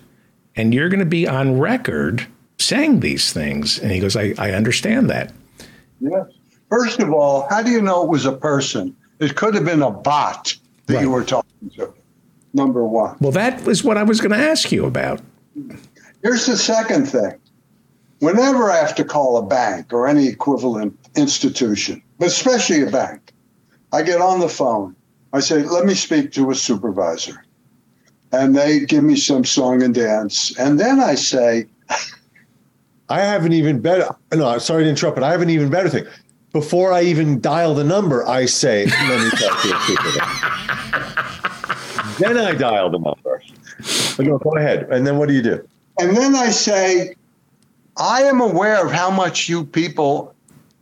And 0.56 0.74
you're 0.74 0.90
going 0.90 1.00
to 1.00 1.06
be 1.06 1.28
on 1.28 1.60
record 1.60 2.28
saying 2.58 3.00
these 3.00 3.32
things. 3.32 3.80
And 3.80 3.92
he 3.92 4.00
goes, 4.00 4.16
I, 4.16 4.34
I 4.38 4.52
understand 4.52 5.10
that. 5.10 5.34
Yes. 6.00 6.28
First 6.70 7.00
of 7.00 7.12
all, 7.12 7.48
how 7.50 7.62
do 7.62 7.72
you 7.72 7.82
know 7.82 8.04
it 8.04 8.10
was 8.10 8.26
a 8.26 8.32
person? 8.32 8.96
It 9.20 9.36
could 9.36 9.54
have 9.56 9.66
been 9.66 9.82
a 9.82 9.92
bot 9.92 10.56
that 10.88 10.96
right. 10.96 11.02
you 11.02 11.10
were 11.10 11.24
talking 11.24 11.70
to. 11.76 11.94
Number 12.54 12.86
one. 12.86 13.16
Well, 13.22 13.32
that 13.32 13.64
was 13.64 13.84
what 13.84 13.98
I 13.98 14.04
was 14.04 14.20
going 14.20 14.32
to 14.32 14.38
ask 14.38 14.72
you 14.72 14.86
about. 14.86 15.22
Here's 16.24 16.46
the 16.46 16.58
second 16.58 17.06
thing. 17.06 17.34
Whenever 18.20 18.70
I 18.70 18.78
have 18.78 18.96
to 18.96 19.06
call 19.06 19.38
a 19.38 19.46
bank 19.46 19.94
or 19.94 20.08
any 20.08 20.28
equivalent 20.28 21.01
institution, 21.16 22.02
but 22.18 22.28
especially 22.28 22.82
a 22.82 22.90
bank, 22.90 23.34
I 23.92 24.02
get 24.04 24.22
on 24.22 24.40
the 24.40 24.50
phone. 24.50 24.96
I 25.34 25.40
say, 25.40 25.64
let 25.64 25.86
me 25.86 25.94
speak 25.94 26.32
to 26.34 26.52
a 26.52 26.56
supervisor. 26.56 27.44
And 28.32 28.56
they 28.56 28.82
give 28.82 29.04
me 29.04 29.16
some 29.16 29.44
song 29.44 29.84
and 29.84 29.94
dance. 29.94 30.58
And 30.58 30.80
then 30.80 31.00
I 31.00 31.16
say, 31.16 31.68
I 33.10 33.20
have 33.20 33.46
an 33.46 33.52
even 33.54 33.82
better, 33.82 34.08
no, 34.34 34.58
sorry 34.58 34.86
to 34.86 34.90
interrupt, 34.90 35.16
but 35.16 35.24
I 35.24 35.32
have 35.32 35.42
an 35.42 35.50
even 35.50 35.70
better 35.70 35.90
thing. 35.90 36.06
Before 36.54 36.92
I 36.92 37.02
even 37.04 37.40
dial 37.42 37.76
the 37.76 37.84
number, 37.84 38.28
I 38.28 38.46
say, 38.46 38.86
let 38.86 39.22
me 39.22 39.30
talk 39.32 39.62
to 39.62 39.74
a 39.74 39.80
supervisor. 39.82 40.22
then 42.20 42.38
I 42.38 42.54
dial 42.54 42.90
the 42.90 43.00
number. 43.00 43.42
No, 44.20 44.38
go 44.38 44.56
ahead. 44.58 44.88
And 44.92 45.08
then 45.08 45.18
what 45.18 45.28
do 45.28 45.34
you 45.34 45.42
do? 45.42 45.68
And 45.98 46.16
then 46.16 46.36
I 46.36 46.50
say, 46.50 47.16
I 47.98 48.24
am 48.24 48.42
aware 48.42 48.86
of 48.86 48.92
how 48.92 49.12
much 49.12 49.48
you 49.48 49.66
people 49.66 50.34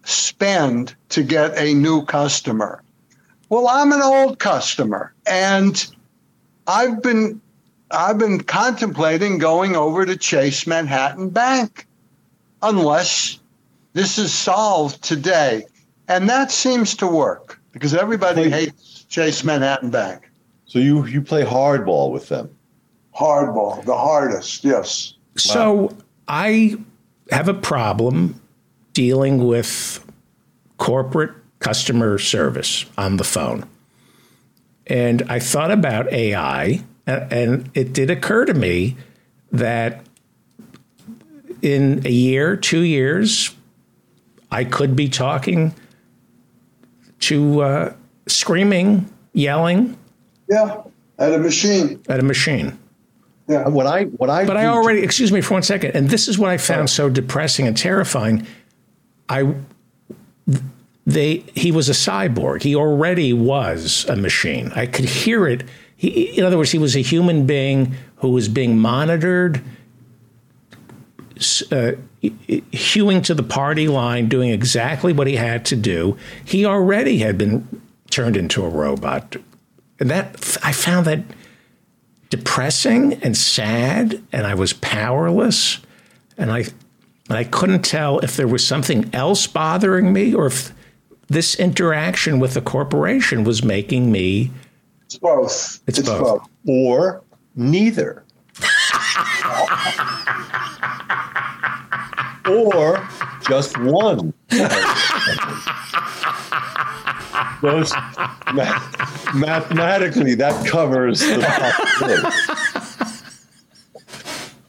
spend 0.04 0.96
to 1.10 1.24
get 1.24 1.58
a 1.58 1.74
new 1.74 2.04
customer. 2.06 2.84
Well, 3.50 3.68
I'm 3.68 3.92
an 3.92 4.02
old 4.02 4.40
customer 4.40 5.14
and 5.26 5.86
I've 6.68 7.02
been 7.02 7.42
I've 7.92 8.20
been 8.20 8.42
contemplating 8.42 9.40
going 9.40 9.76
over 9.76 10.06
to 10.06 10.16
Chase 10.16 10.68
Manhattan 10.68 11.30
Bank 11.30 11.88
unless 12.62 13.40
this 13.94 14.20
is 14.20 14.32
solved 14.32 15.04
today. 15.04 15.66
And 16.08 16.30
that 16.30 16.52
seems 16.52 16.96
to 16.98 17.08
work 17.08 17.60
because 17.72 17.96
everybody 17.96 18.50
hates 18.50 19.06
Chase 19.06 19.44
Manhattan 19.44 19.90
Bank. 19.90 20.30
So 20.66 20.78
you 20.78 21.06
you 21.08 21.22
play 21.22 21.44
hardball 21.44 22.12
with 22.12 22.30
them 22.30 22.56
hardball, 23.20 23.84
the 23.86 23.98
hardest, 23.98 24.64
yes. 24.64 25.14
So 25.36 25.96
I 26.28 26.78
have 27.32 27.48
a 27.48 27.54
problem 27.54 28.42
dealing 28.94 29.46
with 29.46 30.06
corporate 30.78 31.32
customer 31.60 32.18
service 32.18 32.86
on 32.98 33.18
the 33.18 33.24
phone. 33.24 33.68
And 34.88 35.24
I 35.30 35.40
thought 35.40 35.72
about 35.72 36.12
AI, 36.12 36.82
and 37.06 37.70
it 37.74 37.94
did 37.94 38.10
occur 38.10 38.46
to 38.46 38.54
me 38.54 38.98
that 39.52 40.04
in 41.62 42.06
a 42.06 42.12
year, 42.12 42.56
two 42.56 42.82
years, 42.82 43.54
I 44.52 44.64
could 44.64 44.96
be 44.96 45.10
talking 45.10 45.76
to 47.22 47.62
uh, 47.62 47.94
screaming, 48.28 49.12
yelling. 49.34 49.98
Yeah, 50.48 50.82
at 51.20 51.34
a 51.34 51.38
machine. 51.38 52.02
At 52.08 52.20
a 52.20 52.24
machine. 52.24 52.80
Yeah. 53.48 53.68
What 53.68 53.88
I 53.88 54.04
what 54.04 54.30
I 54.30 54.46
but 54.46 54.58
I 54.58 54.68
already 54.68 55.02
excuse 55.02 55.32
me 55.32 55.42
for 55.42 55.56
one 55.56 55.64
second, 55.64 55.96
and 55.96 56.10
this 56.10 56.28
is 56.28 56.38
what 56.38 56.50
I 56.50 56.58
found 56.58 56.90
so 56.90 57.10
depressing 57.10 57.68
and 57.68 57.76
terrifying. 57.76 58.46
I 59.30 59.54
they 61.06 61.38
he 61.56 61.72
was 61.72 61.90
a 61.90 61.94
cyborg. 61.94 62.64
He 62.64 62.76
already 62.76 63.34
was 63.34 64.06
a 64.10 64.16
machine. 64.16 64.72
I 64.76 64.86
could 64.86 65.06
hear 65.06 65.48
it. 65.48 65.64
He, 65.96 66.38
in 66.38 66.46
other 66.46 66.58
words, 66.58 66.72
he 66.72 66.78
was 66.78 66.96
a 66.96 67.02
human 67.02 67.46
being 67.46 67.96
who 68.18 68.30
was 68.30 68.48
being 68.48 68.78
monitored, 68.78 69.62
uh, 71.72 71.92
hewing 72.72 73.22
to 73.24 73.34
the 73.34 73.44
party 73.44 73.88
line, 73.88 74.30
doing 74.30 74.50
exactly 74.50 75.14
what 75.14 75.28
he 75.28 75.36
had 75.36 75.66
to 75.66 75.76
do. 75.76 76.18
He 76.44 76.66
already 76.66 77.20
had 77.20 77.38
been 77.38 77.82
turned 78.10 78.38
into 78.38 78.64
a 78.64 78.70
robot, 78.70 79.36
and 80.00 80.10
that 80.10 80.58
I 80.64 80.72
found 80.72 81.06
that 81.08 81.24
depressing 82.30 83.14
and 83.16 83.36
sad, 83.36 84.22
and 84.32 84.46
I 84.46 84.54
was 84.54 84.74
powerless, 84.74 85.80
and 86.38 86.52
I 86.52 86.66
and 87.30 87.38
I 87.38 87.44
couldn't 87.44 87.84
tell 87.84 88.20
if 88.20 88.36
there 88.36 88.48
was 88.48 88.66
something 88.66 89.10
else 89.14 89.46
bothering 89.46 90.12
me 90.12 90.34
or 90.34 90.48
if 90.48 90.74
this 91.28 91.56
interaction 91.56 92.40
with 92.40 92.56
the 92.56 92.62
corporation 92.62 93.44
was 93.44 93.64
making 93.64 94.12
me. 94.12 94.52
It's 95.06 95.18
both. 95.18 95.80
It's, 95.86 96.00
it's 96.00 96.10
both. 96.10 96.22
both. 96.22 96.50
Or 96.68 97.24
neither. 97.56 98.26
or 102.50 103.08
just 103.48 103.78
one. 103.78 104.34
Those 107.62 107.94
math, 108.54 109.36
mathematically 109.36 110.34
that 110.36 110.66
covers 110.66 111.20
the 111.20 111.42
possibility. 111.42 112.30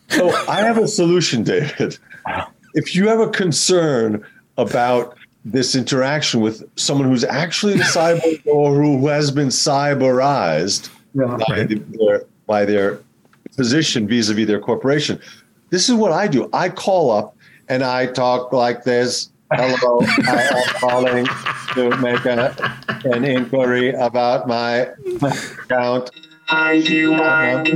so 0.09 0.31
I 0.49 0.57
have 0.61 0.77
a 0.77 0.89
solution, 0.89 1.43
David. 1.43 1.99
If 2.75 2.95
you 2.95 3.09
have 3.09 3.21
a 3.21 3.29
concern 3.29 4.25
about 4.57 5.17
this 5.45 5.75
interaction 5.75 6.41
with 6.41 6.63
someone 6.77 7.09
who's 7.09 7.25
actually 7.25 7.75
the 7.75 7.85
cyborg 7.85 8.47
or 8.47 8.75
who 8.75 9.07
has 9.09 9.31
been 9.31 9.49
cyberized 9.49 10.91
yeah, 11.15 11.37
by, 11.37 11.57
right. 11.57 11.99
their, 11.99 12.25
by 12.47 12.65
their 12.65 13.01
position 13.57 14.07
vis-a-vis 14.07 14.47
their 14.47 14.61
corporation. 14.61 15.21
This 15.71 15.89
is 15.89 15.95
what 15.95 16.13
I 16.13 16.27
do. 16.27 16.49
I 16.53 16.69
call 16.69 17.11
up 17.11 17.37
and 17.69 17.83
I 17.83 18.07
talk 18.07 18.53
like 18.53 18.85
this. 18.85 19.31
Hello, 19.53 20.01
I 20.29 20.43
am 20.43 20.63
calling 20.75 21.27
to 21.75 21.97
make 21.97 22.25
a, 22.25 22.55
an 23.05 23.25
inquiry 23.25 23.91
about 23.91 24.47
my 24.47 24.91
account. 25.23 26.11
Hi, 26.47 26.81
do 26.81 26.95
you 26.95 27.13
mind 27.13 27.69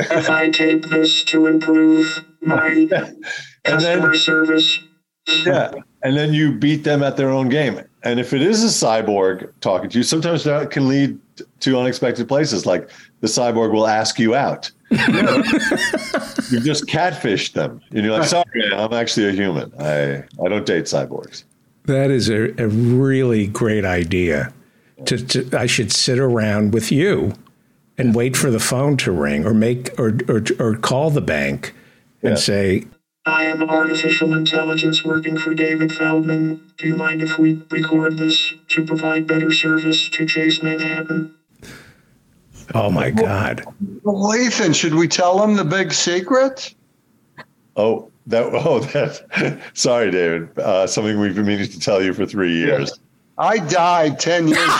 uh-huh. 0.00 0.18
if 0.18 0.30
I 0.30 0.50
take 0.50 0.88
this 0.88 1.22
to 1.24 1.46
improve 1.46 2.24
my 2.40 2.88
customer 3.64 4.10
then, 4.10 4.18
service? 4.18 4.80
Yeah, 5.44 5.72
and 6.02 6.16
then 6.16 6.32
you 6.32 6.52
beat 6.52 6.84
them 6.84 7.02
at 7.02 7.16
their 7.16 7.30
own 7.30 7.48
game. 7.48 7.80
And 8.02 8.18
if 8.18 8.32
it 8.32 8.40
is 8.40 8.64
a 8.64 8.68
cyborg 8.68 9.52
talking 9.60 9.90
to 9.90 9.98
you, 9.98 10.02
sometimes 10.02 10.44
that 10.44 10.70
can 10.70 10.88
lead 10.88 11.18
to 11.60 11.78
unexpected 11.78 12.28
places. 12.28 12.64
Like 12.64 12.88
the 13.20 13.26
cyborg 13.26 13.72
will 13.72 13.86
ask 13.86 14.18
you 14.18 14.34
out. 14.34 14.70
You've 14.90 16.64
just 16.64 16.86
catfished 16.86 17.52
them. 17.52 17.80
And 17.90 18.04
you're 18.04 18.18
like, 18.18 18.28
sorry, 18.28 18.72
I'm 18.72 18.92
actually 18.92 19.28
a 19.28 19.32
human. 19.32 19.72
I, 19.78 20.24
I 20.42 20.48
don't 20.48 20.66
date 20.66 20.84
cyborgs. 20.84 21.44
That 21.84 22.10
is 22.10 22.28
a, 22.28 22.50
a 22.60 22.68
really 22.68 23.46
great 23.46 23.84
idea. 23.84 24.52
To, 25.06 25.16
to, 25.16 25.58
I 25.58 25.66
should 25.66 25.92
sit 25.92 26.18
around 26.18 26.74
with 26.74 26.92
you 26.92 27.34
and 27.96 28.14
wait 28.14 28.36
for 28.36 28.50
the 28.50 28.60
phone 28.60 28.96
to 28.98 29.12
ring 29.12 29.46
or 29.46 29.54
make 29.54 29.98
or, 29.98 30.18
or, 30.28 30.42
or 30.58 30.76
call 30.76 31.10
the 31.10 31.20
bank 31.20 31.74
and 32.22 32.32
yeah. 32.32 32.36
say, 32.36 32.86
I 33.26 33.44
am 33.44 33.62
artificial 33.68 34.32
intelligence 34.32 35.04
working 35.04 35.36
for 35.36 35.52
David 35.52 35.92
Feldman. 35.92 36.72
Do 36.78 36.86
you 36.86 36.96
mind 36.96 37.20
if 37.20 37.38
we 37.38 37.62
record 37.70 38.16
this 38.16 38.54
to 38.68 38.84
provide 38.84 39.26
better 39.26 39.52
service 39.52 40.08
to 40.10 40.24
Chase 40.24 40.62
Manhattan? 40.62 41.34
Oh 42.74 42.90
my 42.90 43.10
God. 43.10 43.64
Well, 44.02 44.34
Ethan, 44.34 44.72
should 44.72 44.94
we 44.94 45.06
tell 45.06 45.42
him 45.42 45.54
the 45.54 45.64
big 45.64 45.92
secret? 45.92 46.74
Oh, 47.76 48.10
that, 48.28 48.44
oh, 48.54 48.80
that, 48.80 49.60
sorry, 49.74 50.10
David. 50.10 50.58
Uh, 50.58 50.86
something 50.86 51.20
we've 51.20 51.34
been 51.34 51.46
meaning 51.46 51.68
to 51.68 51.80
tell 51.80 52.02
you 52.02 52.14
for 52.14 52.24
three 52.24 52.54
years. 52.54 52.98
I 53.36 53.58
died 53.58 54.18
10 54.18 54.48
years 54.48 54.58
ago. 54.58 54.70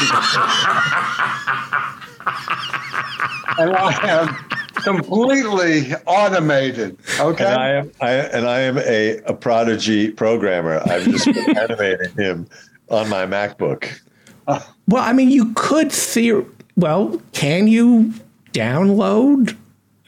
and 3.58 3.76
I 3.76 3.98
am 4.02 4.49
completely 4.80 5.94
automated. 6.06 6.98
Okay. 7.18 7.44
And 7.44 7.54
I 7.60 7.68
am, 7.70 7.92
I, 8.00 8.10
and 8.10 8.46
I 8.46 8.60
am 8.60 8.78
a, 8.78 9.18
a 9.26 9.34
prodigy 9.34 10.10
programmer. 10.10 10.80
I've 10.86 11.04
just 11.04 11.26
been 11.26 11.56
animating 11.56 12.12
him 12.14 12.46
on 12.90 13.08
my 13.08 13.26
MacBook. 13.26 14.00
well, 14.46 15.04
I 15.04 15.12
mean, 15.12 15.30
you 15.30 15.52
could 15.54 15.88
theor- 15.88 16.48
Well, 16.76 17.20
can 17.32 17.68
you 17.68 18.12
download 18.52 19.56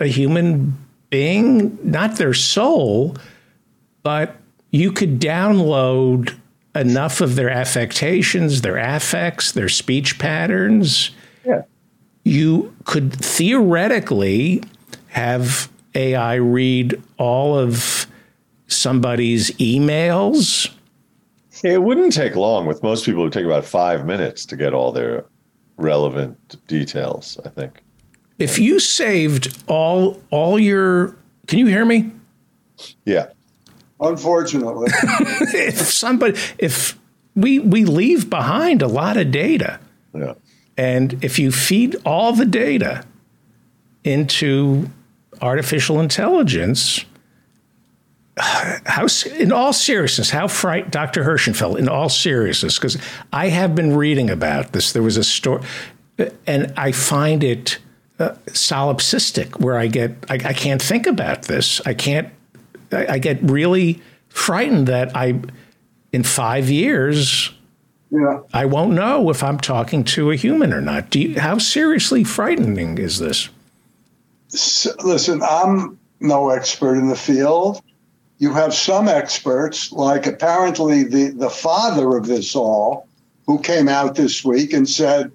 a 0.01 0.07
human 0.07 0.77
being, 1.11 1.79
not 1.85 2.17
their 2.17 2.35
soul, 2.35 3.17
but 4.03 4.37
you 4.71 4.91
could 4.91 5.21
download 5.21 6.37
enough 6.75 7.21
of 7.21 7.37
their 7.37 7.51
affectations, 7.51 8.63
their 8.63 8.79
affects, 8.79 9.53
their 9.53 9.69
speech 9.69 10.19
patterns. 10.19 11.11
Yeah 12.25 12.33
you 12.33 12.75
could 12.85 13.13
theoretically 13.13 14.63
have 15.09 15.71
AI 15.95 16.35
read 16.35 17.01
all 17.19 17.59
of 17.59 18.07
somebody's 18.67 19.51
emails. 19.53 20.71
It 21.63 21.83
wouldn't 21.83 22.13
take 22.13 22.35
long. 22.35 22.67
With 22.67 22.83
most 22.83 23.05
people, 23.05 23.23
it 23.23 23.25
would 23.25 23.33
take 23.33 23.45
about 23.45 23.65
five 23.65 24.07
minutes 24.07 24.45
to 24.47 24.57
get 24.57 24.75
all 24.75 24.91
their 24.91 25.25
relevant 25.77 26.67
details. 26.67 27.39
I 27.45 27.51
think. 27.51 27.83
If 28.39 28.59
you 28.59 28.81
saved 28.81 29.63
all 29.69 30.21
all 30.31 30.59
your, 30.59 31.17
can 31.47 31.59
you 31.59 31.67
hear 31.67 31.85
me? 31.85 32.11
Yeah. 33.05 33.29
Unfortunately, 34.01 34.89
if 35.55 35.77
somebody, 35.77 36.37
if 36.59 36.99
we 37.37 37.61
we 37.61 37.85
leave 37.85 38.29
behind 38.29 38.83
a 38.83 38.89
lot 38.89 39.17
of 39.17 39.31
data. 39.31 39.79
Yeah. 40.15 40.35
And 40.77 41.23
if 41.23 41.39
you 41.39 41.53
feed 41.53 41.97
all 42.05 42.33
the 42.33 42.47
data 42.47 43.05
into 44.05 44.89
artificial 45.41 46.01
intelligence, 46.01 47.05
how, 48.37 49.07
in 49.37 49.53
all 49.53 49.73
seriousness, 49.73 50.31
how 50.31 50.49
fright, 50.49 50.91
Dr. 50.91 51.25
Herschenfeld, 51.25 51.79
in 51.79 51.89
all 51.89 52.09
seriousness, 52.09 52.79
because 52.79 52.97
I 53.33 53.49
have 53.49 53.75
been 53.75 53.95
reading 53.95 54.31
about 54.31 54.73
this. 54.73 54.93
There 54.93 55.03
was 55.03 55.17
a 55.17 55.25
story, 55.25 55.63
and 56.47 56.73
I 56.77 56.93
find 56.93 57.45
it 57.45 57.79
uh, 58.19 58.31
solipsistic, 58.47 59.61
where 59.61 59.77
I 59.77 59.87
get, 59.87 60.13
I, 60.31 60.35
I, 60.35 60.53
can't 60.53 60.81
think 60.81 61.07
about 61.07 61.43
this. 61.43 61.81
I 61.85 61.95
can't, 61.95 62.29
I, 62.91 63.07
I 63.15 63.19
get 63.19 63.43
really 63.43 64.01
frightened 64.29 64.87
that 64.89 65.15
I, 65.17 65.41
in 66.13 66.23
five 66.23 66.71
years, 66.71 67.53
yeah. 68.13 68.41
I 68.53 68.67
won't 68.67 68.93
know 68.93 69.31
if 69.31 69.43
I'm 69.43 69.59
talking 69.59 70.05
to 70.05 70.31
a 70.31 70.37
human 70.37 70.75
or 70.75 70.83
not. 70.83 71.15
You, 71.15 71.41
how 71.41 71.57
seriously 71.57 72.25
frightening 72.25 72.99
is 72.99 73.19
this? 73.19 73.49
So, 74.49 74.93
listen, 75.03 75.43
I'm 75.43 75.99
no 76.21 76.51
expert 76.51 76.97
in 76.97 77.09
the 77.09 77.17
field. 77.17 77.81
You 78.37 78.53
have 78.53 78.75
some 78.75 79.09
experts, 79.09 79.91
like 79.93 80.27
apparently 80.27 81.05
the, 81.05 81.31
the 81.31 81.49
father 81.49 82.19
of 82.19 82.27
this 82.27 82.55
all, 82.55 83.09
who 83.47 83.59
came 83.59 83.89
out 83.89 84.15
this 84.15 84.45
week 84.45 84.75
and 84.75 84.87
said, 84.87 85.33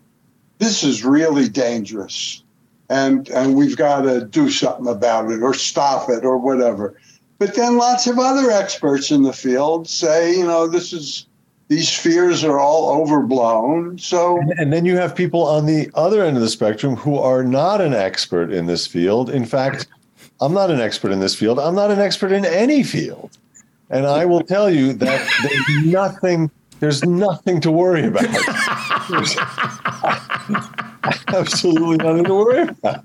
This 0.59 0.83
is 0.83 1.03
really 1.03 1.49
dangerous. 1.49 2.43
And, 2.89 3.27
and 3.29 3.55
we've 3.55 3.75
got 3.75 4.01
to 4.03 4.23
do 4.23 4.51
something 4.51 4.87
about 4.87 5.31
it 5.31 5.41
or 5.41 5.55
stop 5.55 6.09
it 6.09 6.23
or 6.23 6.37
whatever. 6.37 6.95
But 7.39 7.55
then 7.55 7.77
lots 7.77 8.05
of 8.07 8.19
other 8.19 8.51
experts 8.51 9.09
in 9.11 9.23
the 9.23 9.33
field 9.33 9.89
say, 9.89 10.35
you 10.37 10.45
know, 10.45 10.67
this 10.67 10.93
is 10.93 11.26
these 11.67 11.93
fears 11.93 12.43
are 12.43 12.59
all 12.59 13.01
overblown. 13.01 13.97
So, 13.97 14.39
and, 14.39 14.51
and, 14.51 14.73
then 14.73 14.85
you 14.85 14.95
have 14.95 15.15
people 15.15 15.43
on 15.43 15.65
the 15.65 15.89
other 15.95 16.23
end 16.23 16.37
of 16.37 16.41
the 16.41 16.49
spectrum 16.49 16.95
who 16.95 17.17
are 17.17 17.43
not 17.43 17.81
an 17.81 17.93
expert 17.93 18.53
in 18.53 18.67
this 18.67 18.87
field. 18.87 19.29
In 19.29 19.45
fact, 19.45 19.87
I'm 20.39 20.53
not 20.53 20.71
an 20.71 20.79
expert 20.79 21.11
in 21.11 21.19
this 21.19 21.35
field. 21.35 21.59
I'm 21.59 21.75
not 21.75 21.91
an 21.91 21.99
expert 21.99 22.31
in 22.31 22.45
any 22.45 22.83
field. 22.83 23.37
And 23.89 24.05
I 24.05 24.25
will 24.25 24.41
tell 24.41 24.69
you 24.69 24.93
that 24.93 25.27
there's 25.41 25.85
nothing, 25.85 26.51
there's 26.79 27.03
nothing 27.03 27.59
to 27.61 27.71
worry 27.71 28.05
about. 28.05 28.25
Absolutely 31.27 31.97
nothing 31.97 32.23
to 32.25 32.33
worry 32.33 32.61
about. 32.63 33.03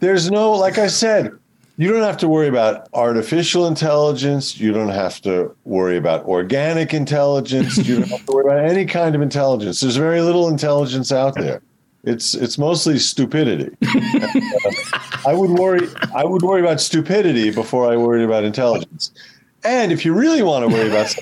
There's 0.00 0.30
no, 0.30 0.52
like 0.52 0.78
I 0.78 0.86
said, 0.86 1.36
you 1.80 1.90
don't 1.90 2.02
have 2.02 2.18
to 2.18 2.28
worry 2.28 2.46
about 2.46 2.88
artificial 2.92 3.66
intelligence. 3.66 4.60
You 4.60 4.70
don't 4.70 4.90
have 4.90 5.22
to 5.22 5.56
worry 5.64 5.96
about 5.96 6.26
organic 6.26 6.92
intelligence. 6.92 7.78
You 7.78 8.00
don't 8.00 8.08
have 8.10 8.26
to 8.26 8.32
worry 8.32 8.44
about 8.44 8.70
any 8.70 8.84
kind 8.84 9.14
of 9.14 9.22
intelligence. 9.22 9.80
There's 9.80 9.96
very 9.96 10.20
little 10.20 10.48
intelligence 10.48 11.10
out 11.10 11.36
there. 11.36 11.62
It's 12.04 12.34
it's 12.34 12.58
mostly 12.58 12.98
stupidity. 12.98 13.74
Uh, 14.62 14.68
I 15.26 15.32
would 15.32 15.50
worry. 15.50 15.88
I 16.14 16.24
would 16.24 16.42
worry 16.42 16.60
about 16.60 16.80
stupidity 16.80 17.50
before 17.50 17.90
I 17.90 17.96
worried 17.96 18.24
about 18.24 18.44
intelligence. 18.44 19.10
And 19.64 19.92
if 19.92 20.04
you 20.04 20.12
really 20.12 20.42
want 20.42 20.68
to 20.68 20.74
worry 20.74 20.88
about, 20.88 21.14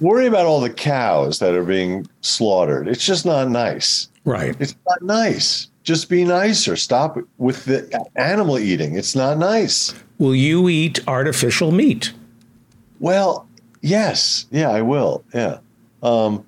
worry 0.00 0.26
about 0.26 0.46
all 0.46 0.60
the 0.60 0.70
cows 0.70 1.38
that 1.40 1.54
are 1.54 1.64
being 1.64 2.08
slaughtered. 2.22 2.88
It's 2.88 3.04
just 3.04 3.26
not 3.26 3.48
nice. 3.50 4.08
Right. 4.24 4.56
It's 4.58 4.74
not 4.86 5.02
nice. 5.02 5.68
Just 5.90 6.08
be 6.08 6.22
nicer. 6.22 6.76
Stop 6.76 7.18
with 7.38 7.64
the 7.64 8.06
animal 8.14 8.60
eating. 8.60 8.94
It's 8.94 9.16
not 9.16 9.38
nice. 9.38 9.92
Will 10.18 10.36
you 10.36 10.68
eat 10.68 11.00
artificial 11.08 11.72
meat? 11.72 12.12
Well, 13.00 13.48
yes. 13.80 14.46
Yeah, 14.52 14.70
I 14.70 14.82
will. 14.82 15.24
Yeah. 15.34 15.58
Um, 16.00 16.44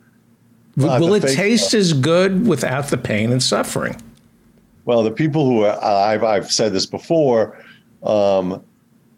Will, 0.77 0.91
Uh, 0.91 1.01
will 1.01 1.15
it 1.15 1.23
taste 1.23 1.75
as 1.75 1.93
good 1.93 2.47
without 2.47 2.87
the 2.87 2.97
pain 2.97 3.33
and 3.33 3.43
suffering? 3.43 4.01
Well, 4.85 5.03
the 5.03 5.11
people 5.11 5.45
who 5.45 5.65
are, 5.65 5.85
I've, 5.85 6.23
I've 6.23 6.53
said 6.53 6.73
this 6.73 6.87
before, 6.87 7.59
um, 8.05 8.63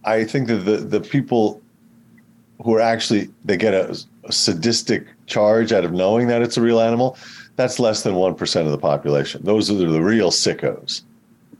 I 0.04 0.24
think 0.24 0.48
that 0.48 0.64
the, 0.64 0.78
the 0.78 1.00
people 1.02 1.60
who 2.64 2.74
are 2.76 2.80
actually, 2.80 3.28
they 3.44 3.58
get 3.58 3.74
a, 3.74 3.94
a 4.24 4.32
sadistic 4.32 5.06
charge 5.26 5.70
out 5.70 5.84
of 5.84 5.92
knowing 5.92 6.28
that 6.28 6.40
it's 6.40 6.56
a 6.56 6.62
real 6.62 6.80
animal, 6.80 7.18
that's 7.56 7.78
less 7.78 8.02
than 8.02 8.14
1% 8.14 8.64
of 8.66 8.70
the 8.72 8.78
population. 8.78 9.42
Those 9.44 9.70
are 9.70 9.74
the 9.74 10.02
real 10.02 10.30
sickos. 10.30 11.02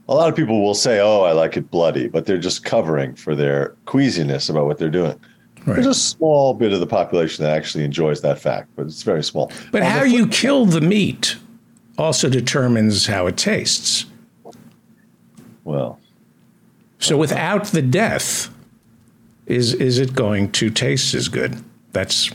A 0.07 0.13
lot 0.13 0.29
of 0.29 0.35
people 0.35 0.61
will 0.63 0.75
say, 0.75 0.99
oh, 0.99 1.21
I 1.21 1.31
like 1.31 1.57
it 1.57 1.71
bloody, 1.71 2.07
but 2.07 2.25
they're 2.25 2.37
just 2.37 2.63
covering 2.63 3.15
for 3.15 3.33
their 3.35 3.75
queasiness 3.85 4.49
about 4.49 4.65
what 4.65 4.77
they're 4.77 4.89
doing. 4.89 5.19
Right. 5.65 5.75
There's 5.75 5.87
a 5.87 5.93
small 5.95 6.53
bit 6.53 6.73
of 6.73 6.79
the 6.79 6.85
population 6.87 7.43
that 7.43 7.55
actually 7.57 7.83
enjoys 7.85 8.21
that 8.21 8.37
fact, 8.37 8.69
but 8.75 8.85
it's 8.85 9.01
very 9.01 9.23
small. 9.23 9.51
But 9.71 9.81
On 9.81 9.87
how 9.89 9.99
flip- 10.01 10.11
you 10.11 10.27
kill 10.27 10.65
the 10.67 10.81
meat 10.81 11.37
also 11.97 12.29
determines 12.29 13.07
how 13.07 13.25
it 13.25 13.37
tastes. 13.37 14.05
Well, 15.63 15.99
So 16.99 17.17
without 17.17 17.65
the 17.67 17.81
death, 17.81 18.49
is 19.47 19.73
is 19.73 19.97
it 19.99 20.13
going 20.13 20.51
to 20.53 20.69
taste 20.69 21.13
as 21.15 21.27
good? 21.27 21.55
That's 21.93 22.29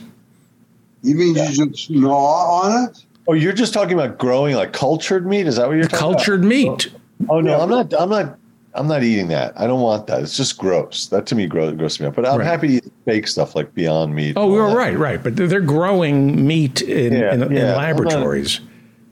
You 1.03 1.15
mean 1.15 1.35
you 1.37 1.67
just 1.71 1.91
gnaw 1.91 2.63
on 2.63 2.89
it? 2.89 3.05
Oh, 3.29 3.33
you're 3.35 3.53
just 3.53 3.73
talking 3.75 3.95
about 3.95 4.19
growing 4.19 4.55
like 4.57 4.73
cultured 4.73 5.27
meat? 5.27 5.47
Is 5.47 5.57
that 5.57 5.69
what 5.69 5.75
you're 5.77 5.85
talking 5.85 5.99
about? 6.09 6.17
cultured 6.17 6.45
meat. 6.45 6.87
about? 6.87 6.87
Oh 7.29 7.41
no, 7.41 7.61
I'm 7.61 7.69
not. 7.69 7.93
I'm 7.99 8.09
not. 8.11 8.37
I'm 8.73 8.87
not 8.87 9.03
eating 9.03 9.29
that. 9.29 9.53
I 9.61 9.67
don't 9.67 9.81
want 9.81 10.07
that. 10.07 10.23
It's 10.23 10.37
just 10.37 10.57
gross. 10.57 11.09
That 11.09 11.27
to 11.27 11.35
me 11.35 11.47
gross, 11.47 11.75
grosses 11.77 11.99
me 12.01 12.07
out. 12.07 12.15
But 12.15 12.25
I'm 12.27 12.39
Right. 12.39 12.47
happy 12.47 12.69
to 12.69 12.75
eat 12.87 12.93
fake 13.05 13.27
stuff 13.27 13.57
like 13.57 13.75
Beyond 13.75 14.15
Meat. 14.15 14.35
Oh, 14.37 14.43
and 14.45 14.51
all 14.53 14.57
you're 14.57 14.69
that. 14.71 14.77
right, 14.77 14.97
right. 14.97 15.23
But 15.23 15.35
they're 15.37 15.61
growing 15.61 16.47
meat 16.47 16.81
in, 16.81 17.13
Yeah, 17.15 17.35
in, 17.35 17.43
in 17.43 17.53
yeah. 17.53 17.77
laboratories. 17.77 18.61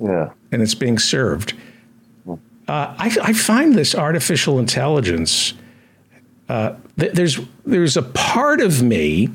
Yeah. 0.01 0.31
and 0.53 0.63
it's 0.63 0.77
being 0.77 0.97
served. 1.01 1.55
Uh, 2.29 2.37
I, 2.69 3.17
I 3.23 3.33
find 3.33 3.75
this 3.75 3.95
artificial 3.97 4.61
intelligence. 4.61 5.55
Uh, 6.49 6.75
th- 7.01 7.13
there's 7.15 7.41
there's 7.67 7.97
a 7.97 8.03
part 8.03 8.61
of 8.61 8.81
me, 8.83 9.29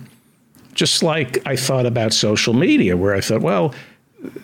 just 0.73 1.03
like 1.03 1.45
I 1.45 1.57
thought 1.57 1.85
about 1.85 2.13
social 2.13 2.53
media, 2.53 2.95
where 2.95 3.13
I 3.13 3.19
thought, 3.21 3.41
well, 3.41 3.73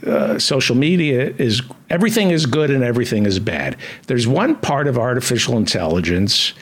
uh, 0.06 0.38
social 0.40 0.76
media 0.76 1.34
is 1.38 1.62
everything 1.90 2.32
is 2.32 2.46
good 2.46 2.70
and 2.70 2.84
everything 2.84 3.26
is 3.26 3.40
bad. 3.40 3.78
There's 4.08 4.28
one 4.28 4.56
part 4.56 4.88
of 4.88 4.98
artificial 4.98 5.58
intelligence 5.58 6.54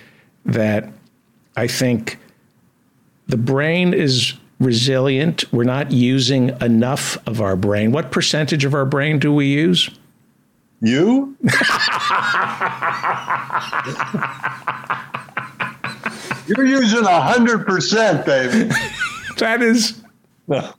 that 0.45 0.89
I 1.55 1.67
think 1.67 2.19
the 3.27 3.37
brain 3.37 3.93
is 3.93 4.33
resilient. 4.59 5.51
We're 5.51 5.63
not 5.63 5.91
using 5.91 6.49
enough 6.61 7.17
of 7.27 7.41
our 7.41 7.55
brain. 7.55 7.91
What 7.91 8.11
percentage 8.11 8.65
of 8.65 8.73
our 8.73 8.85
brain 8.85 9.19
do 9.19 9.33
we 9.33 9.47
use? 9.47 9.89
You? 10.81 11.35
You're 16.47 16.65
using 16.65 17.03
a 17.03 17.21
hundred 17.21 17.65
percent, 17.65 18.25
baby. 18.25 18.71
That 19.37 19.61
is 19.61 20.01
No. 20.47 20.73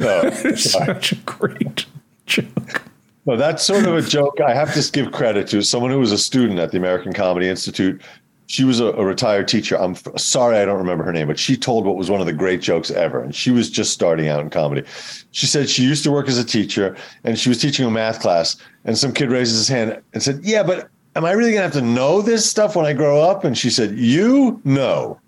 No. 0.00 0.30
such 0.56 1.12
a 1.12 1.16
great 1.16 1.86
joke. 2.26 2.82
No, 3.24 3.36
that's 3.36 3.62
sort 3.62 3.86
of 3.86 3.94
a 3.94 4.02
joke. 4.02 4.40
I 4.40 4.52
have 4.52 4.74
to 4.74 4.92
give 4.92 5.12
credit 5.12 5.46
to 5.48 5.62
someone 5.62 5.92
who 5.92 6.00
was 6.00 6.10
a 6.10 6.18
student 6.18 6.58
at 6.58 6.72
the 6.72 6.78
American 6.78 7.12
Comedy 7.12 7.48
Institute. 7.48 8.02
She 8.48 8.64
was 8.64 8.80
a, 8.80 8.86
a 8.86 9.04
retired 9.04 9.46
teacher. 9.46 9.80
I'm 9.80 9.92
f- 9.92 10.18
sorry 10.18 10.58
I 10.58 10.64
don't 10.64 10.78
remember 10.78 11.04
her 11.04 11.12
name, 11.12 11.28
but 11.28 11.38
she 11.38 11.56
told 11.56 11.86
what 11.86 11.96
was 11.96 12.10
one 12.10 12.20
of 12.20 12.26
the 12.26 12.32
great 12.32 12.60
jokes 12.60 12.90
ever. 12.90 13.22
And 13.22 13.32
she 13.34 13.50
was 13.52 13.70
just 13.70 13.92
starting 13.92 14.28
out 14.28 14.40
in 14.40 14.50
comedy. 14.50 14.82
She 15.30 15.46
said 15.46 15.70
she 15.70 15.84
used 15.84 16.02
to 16.04 16.10
work 16.10 16.28
as 16.28 16.36
a 16.36 16.44
teacher 16.44 16.96
and 17.22 17.38
she 17.38 17.48
was 17.48 17.60
teaching 17.60 17.86
a 17.86 17.90
math 17.90 18.20
class. 18.20 18.56
And 18.84 18.98
some 18.98 19.12
kid 19.12 19.30
raises 19.30 19.56
his 19.56 19.68
hand 19.68 20.02
and 20.12 20.22
said, 20.22 20.40
Yeah, 20.42 20.64
but 20.64 20.90
am 21.14 21.24
I 21.24 21.30
really 21.30 21.52
going 21.52 21.60
to 21.60 21.62
have 21.62 21.72
to 21.72 21.80
know 21.80 22.20
this 22.20 22.48
stuff 22.48 22.74
when 22.74 22.84
I 22.84 22.92
grow 22.92 23.22
up? 23.22 23.44
And 23.44 23.56
she 23.56 23.70
said, 23.70 23.96
You? 23.96 24.60
know. 24.64 25.20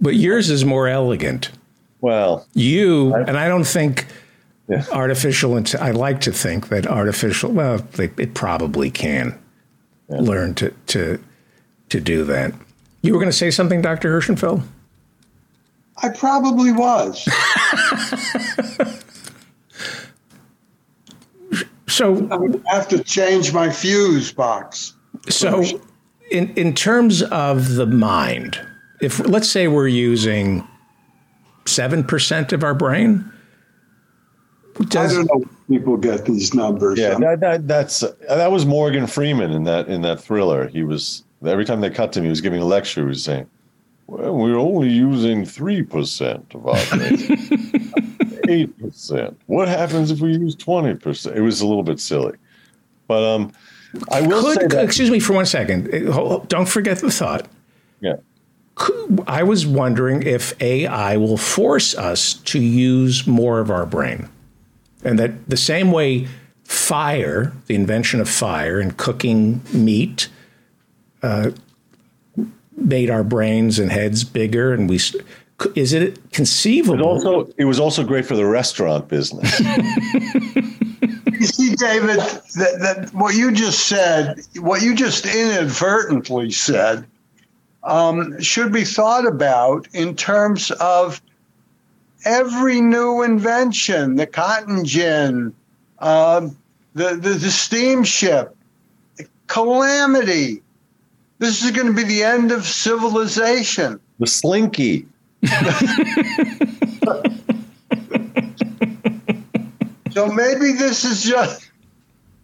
But 0.00 0.16
yours 0.16 0.50
is 0.50 0.64
more 0.64 0.88
elegant. 0.88 1.50
Well, 2.00 2.46
You 2.54 3.14
and 3.14 3.36
I 3.38 3.48
don't 3.48 3.66
think 3.66 4.06
Yeah. 4.68 4.84
artificial. 4.92 5.56
I 5.80 5.90
like 5.92 6.20
to 6.22 6.32
think 6.32 6.68
that 6.68 6.86
artificial. 6.86 7.52
Well, 7.52 7.78
they, 7.94 8.10
it 8.18 8.34
probably 8.34 8.90
can 8.90 9.38
learn 10.08 10.54
to 10.54 10.70
to 10.88 11.18
to 11.88 12.00
do 12.00 12.24
that. 12.24 12.52
You 13.02 13.12
were 13.12 13.18
going 13.20 13.30
to 13.30 13.36
say 13.36 13.50
something, 13.52 13.80
Dr. 13.82 14.10
Herschenfeld? 14.10 14.62
I 16.02 16.08
probably 16.08 16.72
was. 16.72 17.26
So 21.88 22.28
I 22.30 22.36
would 22.36 22.62
have 22.66 22.88
to 22.88 23.02
change 23.02 23.52
my 23.52 23.70
fuse 23.70 24.32
box. 24.32 24.92
So, 25.28 25.64
in 26.30 26.52
in 26.54 26.74
terms 26.74 27.22
of 27.22 27.76
the 27.76 27.86
mind, 27.86 28.60
if 29.00 29.20
let's 29.20 29.48
say 29.48 29.68
we're 29.68 29.88
using 29.88 30.66
seven 31.66 32.04
percent 32.04 32.52
of 32.52 32.64
our 32.64 32.74
brain, 32.74 33.30
I 34.78 34.84
don't 34.84 35.26
know 35.26 35.38
where 35.38 35.78
people 35.78 35.96
get 35.96 36.24
these 36.24 36.54
numbers. 36.54 36.98
yeah, 36.98 37.18
that, 37.18 37.40
that, 37.40 37.68
that's 37.68 38.00
that 38.28 38.50
was 38.50 38.66
Morgan 38.66 39.06
Freeman 39.06 39.52
in 39.52 39.64
that 39.64 39.88
in 39.88 40.02
that 40.02 40.20
thriller. 40.20 40.68
He 40.68 40.82
was 40.84 41.24
every 41.44 41.64
time 41.64 41.80
they 41.80 41.90
cut 41.90 42.12
to 42.12 42.18
him, 42.18 42.24
he 42.24 42.30
was 42.30 42.40
giving 42.40 42.60
a 42.60 42.64
lecture. 42.64 43.02
He 43.02 43.06
was 43.08 43.24
saying, 43.24 43.48
"Well, 44.06 44.34
we're 44.34 44.58
only 44.58 44.88
using 44.88 45.44
three 45.44 45.82
percent 45.82 46.44
of 46.54 46.66
our 46.66 46.86
brain, 46.96 48.42
eight 48.48 48.78
percent. 48.78 49.38
What 49.46 49.68
happens 49.68 50.10
if 50.10 50.20
we 50.20 50.32
use 50.32 50.54
twenty 50.54 50.94
percent?" 50.94 51.36
It 51.36 51.42
was 51.42 51.60
a 51.60 51.66
little 51.66 51.82
bit 51.82 52.00
silly, 52.00 52.36
but 53.08 53.22
um, 53.22 53.52
I 54.10 54.20
will 54.20 54.42
say 54.42 54.66
that 54.66 54.84
excuse 54.84 55.10
me 55.10 55.20
for 55.20 55.32
one 55.32 55.46
second. 55.46 55.88
Don't 56.48 56.68
forget 56.68 56.98
the 56.98 57.10
thought. 57.10 57.48
yeah, 58.00 58.16
I 59.26 59.42
was 59.42 59.66
wondering 59.66 60.22
if 60.22 60.60
AI 60.60 61.16
will 61.16 61.38
force 61.38 61.94
us 61.96 62.34
to 62.34 62.60
use 62.60 63.26
more 63.26 63.58
of 63.60 63.70
our 63.70 63.86
brain, 63.86 64.28
and 65.04 65.18
that 65.18 65.48
the 65.48 65.56
same 65.56 65.92
way 65.92 66.28
fire, 66.64 67.52
the 67.66 67.74
invention 67.74 68.20
of 68.20 68.28
fire 68.28 68.78
and 68.80 68.96
cooking 68.96 69.62
meat, 69.72 70.28
uh, 71.22 71.52
made 72.76 73.08
our 73.08 73.24
brains 73.24 73.78
and 73.78 73.90
heads 73.90 74.24
bigger, 74.24 74.72
and 74.74 74.88
we. 74.90 74.96
Is 75.74 75.94
it 75.94 76.02
It 76.02 76.32
conceivable? 76.32 77.02
also 77.06 77.48
it 77.56 77.64
was 77.64 77.80
also 77.80 78.04
great 78.04 78.26
for 78.26 78.36
the 78.36 78.44
restaurant 78.44 79.08
business. 79.08 79.58
You 81.38 81.46
see, 81.46 81.74
David, 81.76 82.16
that, 82.16 82.78
that 82.80 83.10
what 83.12 83.34
you 83.34 83.52
just 83.52 83.88
said, 83.88 84.40
what 84.58 84.80
you 84.80 84.94
just 84.94 85.26
inadvertently 85.26 86.50
said, 86.50 87.04
um, 87.86 88.40
should 88.40 88.72
be 88.72 88.84
thought 88.84 89.26
about 89.26 89.88
in 89.94 90.14
terms 90.14 90.70
of 90.72 91.22
every 92.24 92.80
new 92.80 93.22
invention, 93.22 94.16
the 94.16 94.26
cotton 94.26 94.84
gin, 94.84 95.54
um, 96.00 96.56
the, 96.94 97.14
the 97.14 97.30
the 97.30 97.50
steamship, 97.50 98.54
calamity. 99.46 100.62
This 101.38 101.62
is 101.62 101.70
going 101.70 101.86
to 101.86 101.92
be 101.92 102.02
the 102.02 102.22
end 102.22 102.50
of 102.50 102.64
civilization. 102.64 104.00
the 104.18 104.26
slinky. 104.26 105.06
So 110.16 110.28
maybe 110.28 110.72
this 110.72 111.04
is 111.04 111.22
just 111.22 111.70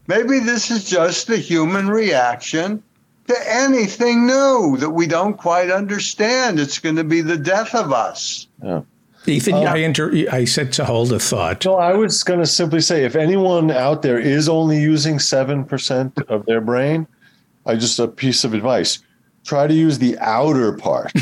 maybe 0.06 0.40
this 0.40 0.70
is 0.70 0.84
just 0.84 1.26
the 1.26 1.38
human 1.38 1.88
reaction 1.88 2.82
to 3.28 3.36
anything 3.46 4.26
new 4.26 4.76
that 4.78 4.90
we 4.90 5.06
don't 5.06 5.36
quite 5.36 5.70
understand. 5.70 6.58
It's 6.58 6.78
going 6.78 6.96
to 6.96 7.04
be 7.04 7.20
the 7.20 7.36
death 7.36 7.74
of 7.74 7.92
us. 7.92 8.48
Yeah. 8.62 8.82
Ethan, 9.26 9.54
uh, 9.54 9.60
I 9.60 9.76
inter- 9.76 10.12
I 10.32 10.44
said 10.44 10.72
to 10.74 10.84
hold 10.84 11.12
a 11.12 11.20
thought. 11.20 11.64
No, 11.64 11.76
I 11.76 11.92
was 11.94 12.24
going 12.24 12.40
to 12.40 12.46
simply 12.46 12.80
say 12.80 13.04
if 13.04 13.14
anyone 13.14 13.70
out 13.70 14.02
there 14.02 14.18
is 14.18 14.48
only 14.48 14.80
using 14.80 15.18
7% 15.18 16.28
of 16.28 16.44
their 16.46 16.60
brain, 16.60 17.06
I 17.64 17.76
just 17.76 18.00
a 18.00 18.08
piece 18.08 18.42
of 18.42 18.52
advice 18.54 18.98
try 19.44 19.66
to 19.66 19.74
use 19.74 19.98
the 19.98 20.18
outer 20.18 20.72
part. 20.72 21.12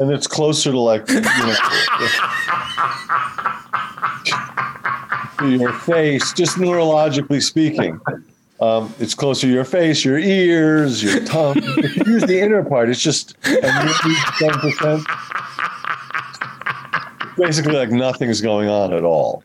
and 0.00 0.10
it's 0.10 0.26
closer 0.26 0.72
to 0.72 0.78
like, 0.78 1.08
you 1.08 1.20
know, 1.20 1.30
to 5.38 5.50
your 5.50 5.72
face, 5.72 6.32
just 6.32 6.56
neurologically 6.56 7.42
speaking. 7.42 8.00
Um, 8.62 8.94
it's 9.00 9.14
closer 9.14 9.48
to 9.48 9.52
your 9.52 9.64
face, 9.64 10.04
your 10.04 10.18
ears, 10.18 11.02
your 11.02 11.24
tongue. 11.24 11.56
If 11.58 11.96
you 11.96 12.04
use 12.12 12.22
the 12.22 12.40
inner 12.40 12.62
part, 12.64 12.88
it's 12.90 13.02
just 13.02 13.32
a 13.44 13.56
7%. 13.60 15.04
Basically, 17.36 17.72
like 17.74 17.90
nothing's 17.90 18.40
going 18.40 18.68
on 18.68 18.92
at 18.92 19.02
all. 19.02 19.42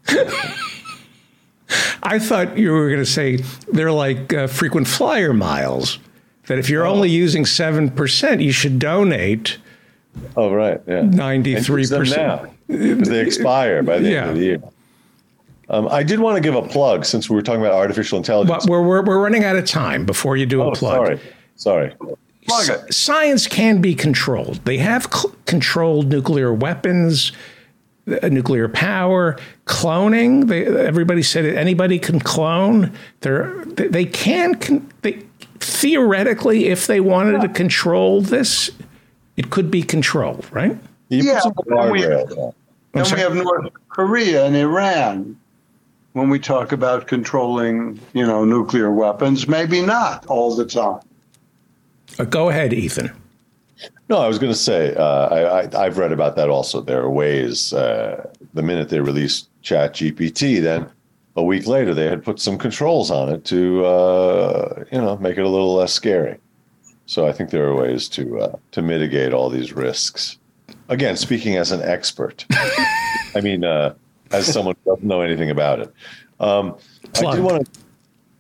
I 2.04 2.20
thought 2.20 2.58
you 2.60 2.72
were 2.72 2.90
going 2.90 3.00
to 3.02 3.06
say 3.10 3.38
they're 3.72 3.92
like 3.92 4.34
uh, 4.34 4.46
frequent 4.46 4.88
flyer 4.88 5.34
miles. 5.34 5.98
That 6.46 6.60
if 6.60 6.70
you're 6.70 6.86
Oh. 6.86 6.92
only 6.94 7.10
using 7.10 7.46
seven 7.46 7.90
percent, 7.90 8.42
you 8.42 8.52
should 8.52 8.78
donate 8.78 9.58
Oh, 10.36 10.52
right. 10.54 10.80
Yeah. 10.88 11.02
use 11.80 11.90
them 11.90 12.02
percent. 12.02 12.50
because 12.68 13.10
they 13.10 13.22
expire 13.22 13.82
by 13.84 13.98
the 14.00 14.10
Yeah. 14.12 14.22
end 14.22 14.30
of 14.32 14.36
the 14.38 14.44
year. 14.46 14.62
Um, 15.70 15.88
I 15.90 16.04
did 16.04 16.20
want 16.20 16.36
to 16.36 16.42
give 16.42 16.56
a 16.56 16.62
plug 16.62 17.06
since 17.06 17.30
we 17.30 17.36
were 17.36 17.42
talking 17.42 17.62
about 17.62 17.74
artificial 17.74 18.18
intelligence. 18.18 18.66
But 18.66 18.72
we're, 18.72 18.82
we're 18.82 19.04
we're 19.04 19.22
running 19.22 19.44
out 19.44 19.56
of 19.58 19.66
time 19.66 20.06
before 20.06 20.38
you 20.38 20.46
do 20.46 20.62
a 20.62 20.68
oh, 20.68 20.72
plug. 20.72 20.96
sorry. 21.06 21.20
Sorry. 21.56 21.96
Plug 22.48 22.70
it. 22.70 22.94
Science 22.94 23.48
can 23.48 23.82
be 23.82 23.94
controlled. 23.94 24.64
They 24.64 24.78
have 24.78 25.08
cl- 25.12 25.36
controlled 25.46 26.08
nuclear 26.08 26.54
weapons, 26.54 27.34
uh, 28.08 28.30
nuclear 28.30 28.70
power, 28.70 29.38
cloning. 29.66 30.48
They, 30.48 30.66
everybody 30.66 31.22
said 31.22 31.44
it, 31.44 31.58
anybody 31.58 32.00
can 32.00 32.22
clone. 32.22 32.94
They're, 33.20 33.66
they, 33.66 33.90
they 33.90 34.06
can. 34.06 34.56
Con- 34.56 34.90
they, 35.02 35.24
theoretically, 35.60 36.68
if 36.68 36.88
they 36.88 37.02
wanted 37.02 37.42
to 37.42 37.50
control 37.50 38.22
this, 38.22 38.72
it 39.36 39.50
could 39.50 39.70
be 39.70 39.84
controlled, 39.84 40.48
right? 40.52 40.78
You 41.10 41.24
Yeah, 41.24 41.34
put 41.34 41.44
some 41.44 41.54
but 41.54 41.66
then 41.68 41.92
we- 41.92 42.02
Then 42.02 42.54
we 42.94 43.20
have 43.20 43.36
North 43.36 43.70
Korea 43.90 44.46
and 44.46 44.56
Iran. 44.56 45.38
When 46.18 46.32
we 46.32 46.40
talk 46.40 46.72
about 46.72 47.06
controlling, 47.06 48.00
you 48.14 48.26
know, 48.26 48.44
nuclear 48.44 48.92
weapons, 48.92 49.48
maybe 49.48 49.82
not 49.82 50.26
all 50.26 50.56
the 50.56 50.66
time. 50.66 51.02
Uh, 52.18 52.24
go 52.24 52.50
ahead, 52.50 52.74
Ethan. 52.74 53.12
No, 54.10 54.18
I 54.18 54.28
was 54.28 54.40
going 54.40 54.52
to 54.52 54.58
say 54.58 54.96
uh, 54.96 55.28
I, 55.28 55.62
I, 55.62 55.86
I've 55.86 56.00
read 56.00 56.12
about 56.12 56.36
that 56.38 56.50
also. 56.50 56.82
There 56.82 57.04
are 57.04 57.12
ways. 57.12 57.72
Uh, 57.72 58.28
the 58.56 58.64
minute 58.64 58.90
they 58.90 59.00
released 59.00 59.50
Chat 59.62 59.94
GPT, 59.94 60.60
then 60.60 60.90
a 61.36 61.44
week 61.44 61.68
later 61.68 61.94
they 61.94 62.08
had 62.08 62.24
put 62.24 62.40
some 62.40 62.58
controls 62.58 63.12
on 63.12 63.30
it 63.30 63.46
to 63.46 63.86
uh, 63.86 64.86
you 64.92 65.00
know 65.00 65.18
make 65.18 65.38
it 65.38 65.46
a 65.46 65.50
little 65.50 65.76
less 65.76 65.94
scary. 65.94 66.40
So 67.06 67.28
I 67.28 67.32
think 67.32 67.52
there 67.52 67.68
are 67.68 67.76
ways 67.76 68.10
to 68.10 68.40
uh, 68.40 68.56
to 68.72 68.82
mitigate 68.82 69.34
all 69.34 69.52
these 69.52 69.72
risks. 69.72 70.40
Again, 70.90 71.16
speaking 71.16 71.58
as 71.58 71.72
an 71.72 71.84
expert, 71.84 72.44
I 73.36 73.42
mean, 73.44 73.64
uh, 73.64 73.94
as 74.32 74.52
someone 74.52 74.76
who 74.84 74.92
doesn't 74.92 75.08
know 75.08 75.22
anything 75.22 75.50
about 75.50 75.80
it. 75.80 75.94
Um, 76.40 76.78
I 77.16 77.36
do 77.36 77.42
want 77.42 77.74
to. 77.74 77.82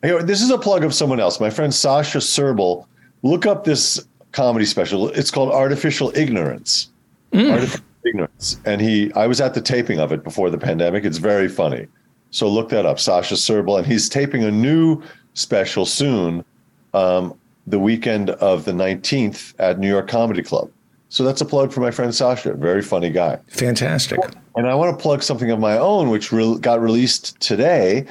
Here, 0.03 0.21
this 0.21 0.41
is 0.41 0.49
a 0.51 0.57
plug 0.57 0.83
of 0.83 0.93
someone 0.93 1.19
else. 1.19 1.39
My 1.39 1.49
friend 1.49 1.73
Sasha 1.73 2.21
Serbal. 2.21 2.87
Look 3.23 3.47
up 3.47 3.63
this 3.63 4.07
comedy 4.31 4.65
special. 4.65 5.09
It's 5.09 5.31
called 5.31 5.51
Artificial 5.51 6.15
Ignorance. 6.15 6.89
Artificial 7.33 7.83
Ignorance. 8.05 8.59
And 8.65 8.79
he, 8.79 9.11
I 9.13 9.25
was 9.25 9.41
at 9.41 9.55
the 9.55 9.61
taping 9.61 9.99
of 9.99 10.11
it 10.11 10.23
before 10.23 10.49
the 10.49 10.57
pandemic. 10.57 11.03
It's 11.03 11.17
very 11.17 11.47
funny. 11.47 11.87
So 12.29 12.47
look 12.47 12.69
that 12.69 12.85
up, 12.85 12.99
Sasha 12.99 13.35
Serbal, 13.35 13.77
and 13.77 13.87
he's 13.87 14.07
taping 14.09 14.43
a 14.43 14.51
new 14.51 15.01
special 15.33 15.85
soon, 15.85 16.45
um, 16.93 17.33
the 17.65 17.79
weekend 17.79 18.29
of 18.31 18.65
the 18.65 18.71
19th 18.71 19.53
at 19.59 19.79
New 19.79 19.87
York 19.87 20.07
Comedy 20.07 20.43
Club. 20.43 20.69
So 21.09 21.23
that's 21.23 21.41
a 21.41 21.45
plug 21.45 21.71
for 21.71 21.79
my 21.79 21.91
friend 21.91 22.13
Sasha. 22.13 22.53
Very 22.53 22.81
funny 22.81 23.09
guy. 23.09 23.39
Fantastic. 23.47 24.19
And 24.55 24.67
I 24.67 24.75
want 24.75 24.97
to 24.97 25.01
plug 25.01 25.23
something 25.23 25.51
of 25.51 25.59
my 25.59 25.77
own, 25.77 26.09
which 26.09 26.31
re- 26.31 26.57
got 26.59 26.81
released 26.81 27.39
today. 27.39 28.05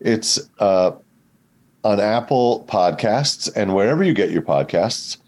It's 0.00 0.40
uh, 0.58 0.92
on 1.84 2.00
Apple 2.00 2.64
Podcasts 2.68 3.50
and 3.54 3.74
wherever 3.74 4.02
you 4.02 4.14
get 4.14 4.30
your 4.30 4.42
podcasts. 4.42 5.18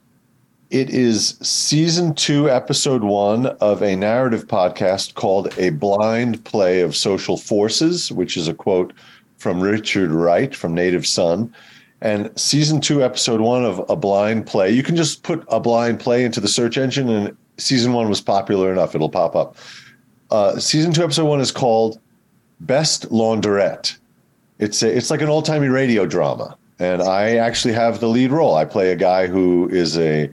It 0.70 0.88
is 0.88 1.36
season 1.42 2.14
two, 2.14 2.48
episode 2.48 3.04
one 3.04 3.46
of 3.46 3.82
a 3.82 3.94
narrative 3.94 4.48
podcast 4.48 5.12
called 5.12 5.52
A 5.58 5.68
Blind 5.68 6.42
Play 6.46 6.80
of 6.80 6.96
Social 6.96 7.36
Forces, 7.36 8.10
which 8.10 8.38
is 8.38 8.48
a 8.48 8.54
quote 8.54 8.94
from 9.36 9.60
Richard 9.60 10.10
Wright 10.10 10.54
from 10.54 10.72
Native 10.72 11.06
Son. 11.06 11.54
And 12.02 12.36
season 12.36 12.80
two, 12.80 13.04
episode 13.04 13.40
one 13.40 13.64
of 13.64 13.80
A 13.88 13.94
Blind 13.94 14.44
Play, 14.44 14.72
you 14.72 14.82
can 14.82 14.96
just 14.96 15.22
put 15.22 15.44
a 15.46 15.60
blind 15.60 16.00
play 16.00 16.24
into 16.24 16.40
the 16.40 16.48
search 16.48 16.76
engine, 16.76 17.08
and 17.08 17.36
season 17.58 17.92
one 17.92 18.08
was 18.08 18.20
popular 18.20 18.72
enough, 18.72 18.96
it'll 18.96 19.08
pop 19.08 19.36
up. 19.36 19.56
Uh, 20.28 20.58
season 20.58 20.92
two, 20.92 21.04
episode 21.04 21.26
one 21.26 21.40
is 21.40 21.52
called 21.52 22.00
Best 22.58 23.08
Laundrette. 23.10 23.96
It's 24.58 24.82
a, 24.82 24.94
it's 24.94 25.10
like 25.10 25.20
an 25.20 25.28
old 25.28 25.44
timey 25.44 25.68
radio 25.68 26.04
drama, 26.04 26.56
and 26.80 27.02
I 27.02 27.36
actually 27.36 27.74
have 27.74 28.00
the 28.00 28.08
lead 28.08 28.32
role. 28.32 28.56
I 28.56 28.64
play 28.64 28.90
a 28.90 28.96
guy 28.96 29.28
who 29.28 29.68
is 29.68 29.96
a 29.96 30.28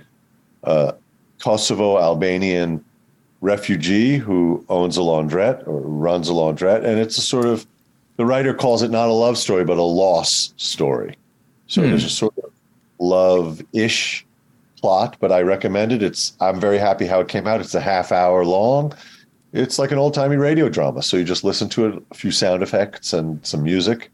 uh, 0.64 0.94
Kosovo 1.40 2.00
Albanian 2.00 2.84
refugee 3.42 4.18
who 4.18 4.66
owns 4.70 4.98
a 4.98 5.02
laundrette 5.02 5.68
or 5.68 5.82
runs 5.82 6.30
a 6.30 6.34
laundrette, 6.34 6.84
and 6.84 6.98
it's 6.98 7.20
a 7.20 7.22
sort 7.22 7.46
of 7.46 7.68
the 8.18 8.26
writer 8.26 8.56
calls 8.56 8.82
it 8.82 8.90
not 8.90 9.08
a 9.08 9.14
love 9.14 9.38
story 9.38 9.64
but 9.64 9.78
a 9.78 9.84
loss 9.84 10.52
story. 10.58 11.16
So 11.70 11.82
there's 11.82 12.04
a 12.04 12.10
sort 12.10 12.38
of 12.40 12.52
love-ish 13.00 14.26
plot, 14.82 15.18
but 15.20 15.32
I 15.32 15.42
recommend 15.42 15.92
it. 15.92 16.04
It's 16.04 16.34
I'm 16.42 16.60
very 16.60 16.78
happy 16.78 17.06
how 17.06 17.20
it 17.22 17.28
came 17.28 17.48
out. 17.48 17.62
It's 17.62 17.76
a 17.76 17.80
half 17.80 18.12
hour 18.12 18.44
long. 18.44 18.94
It's 19.54 19.80
like 19.80 19.92
an 19.92 19.98
old 19.98 20.14
timey 20.14 20.36
radio 20.36 20.68
drama. 20.68 21.02
So 21.04 21.16
you 21.16 21.24
just 21.24 21.44
listen 21.44 21.70
to 21.70 21.88
it, 21.88 22.04
a 22.12 22.16
few 22.16 22.32
sound 22.32 22.64
effects 22.64 23.14
and 23.14 23.46
some 23.46 23.64
music. 23.64 24.10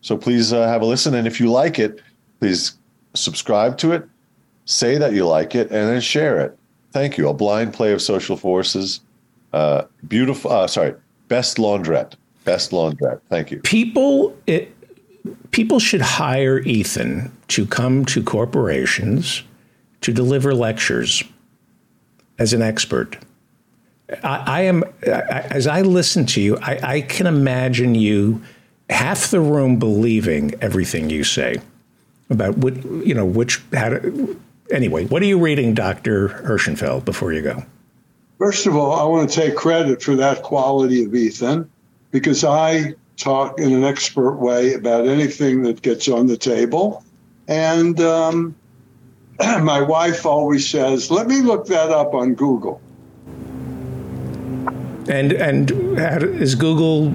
So 0.00 0.16
please 0.16 0.52
uh, 0.52 0.66
have 0.68 0.82
a 0.82 0.86
listen, 0.86 1.14
and 1.14 1.26
if 1.26 1.40
you 1.40 1.50
like 1.50 1.78
it, 1.78 2.00
please 2.40 2.76
subscribe 3.14 3.76
to 3.78 3.92
it, 3.92 4.08
say 4.64 4.98
that 4.98 5.12
you 5.12 5.26
like 5.26 5.54
it, 5.54 5.70
and 5.70 5.88
then 5.88 6.00
share 6.00 6.40
it. 6.40 6.56
Thank 6.92 7.18
you. 7.18 7.28
A 7.28 7.34
blind 7.34 7.74
play 7.74 7.92
of 7.92 8.00
social 8.00 8.36
forces. 8.36 9.00
Uh, 9.52 9.84
beautiful. 10.08 10.50
Uh, 10.50 10.66
sorry, 10.66 10.94
best 11.28 11.56
laundrette. 11.56 12.14
Best 12.44 12.70
laundrette. 12.70 13.20
Thank 13.28 13.50
you. 13.50 13.58
people 13.60 14.36
it, 14.46 14.72
people 15.50 15.78
should 15.78 16.00
hire 16.00 16.60
Ethan 16.60 17.32
to 17.48 17.66
come 17.66 18.04
to 18.06 18.22
corporations 18.22 19.42
to 20.00 20.12
deliver 20.12 20.54
lectures 20.54 21.22
as 22.38 22.52
an 22.52 22.62
expert. 22.62 23.16
I, 24.22 24.42
I 24.46 24.60
am 24.62 24.84
I, 25.04 25.46
as 25.50 25.66
I 25.66 25.82
listen 25.82 26.26
to 26.26 26.40
you, 26.40 26.58
I, 26.58 26.78
I 26.82 27.00
can 27.00 27.26
imagine 27.26 27.94
you 27.94 28.42
half 28.88 29.30
the 29.30 29.40
room 29.40 29.78
believing 29.78 30.54
everything 30.60 31.10
you 31.10 31.24
say 31.24 31.60
about 32.30 32.58
what 32.58 32.76
you 32.84 33.14
know 33.14 33.24
which 33.24 33.62
how 33.72 33.90
to. 33.90 34.40
Anyway, 34.72 35.04
what 35.06 35.22
are 35.22 35.26
you 35.26 35.38
reading, 35.38 35.74
Doctor 35.74 36.28
Herschenfeld? 36.28 37.04
Before 37.04 37.32
you 37.32 37.42
go, 37.42 37.64
First 38.38 38.66
of 38.66 38.76
all, 38.76 38.92
I 38.92 39.04
want 39.04 39.30
to 39.30 39.40
take 39.40 39.56
credit 39.56 40.02
for 40.02 40.14
that 40.16 40.42
quality 40.42 41.04
of 41.04 41.14
Ethan 41.14 41.70
because 42.10 42.44
I 42.44 42.94
talk 43.16 43.58
in 43.58 43.72
an 43.72 43.84
expert 43.84 44.36
way 44.36 44.74
about 44.74 45.06
anything 45.06 45.62
that 45.62 45.82
gets 45.82 46.08
on 46.08 46.26
the 46.26 46.36
table. 46.36 47.04
And 47.48 48.00
um, 48.00 48.54
my 49.40 49.80
wife 49.80 50.26
always 50.26 50.68
says, 50.68 51.10
let 51.10 51.26
me 51.26 51.40
look 51.40 51.66
that 51.66 51.90
up 51.90 52.14
on 52.14 52.34
Google. 52.34 52.80
and 55.08 55.32
and 55.32 55.70
is 56.40 56.54
Google? 56.54 57.10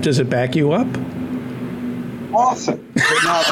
Does 0.00 0.18
it 0.18 0.30
back 0.30 0.56
you 0.56 0.72
up? 0.72 0.86
Often, 2.32 2.92
but 2.94 3.24
not 3.24 3.44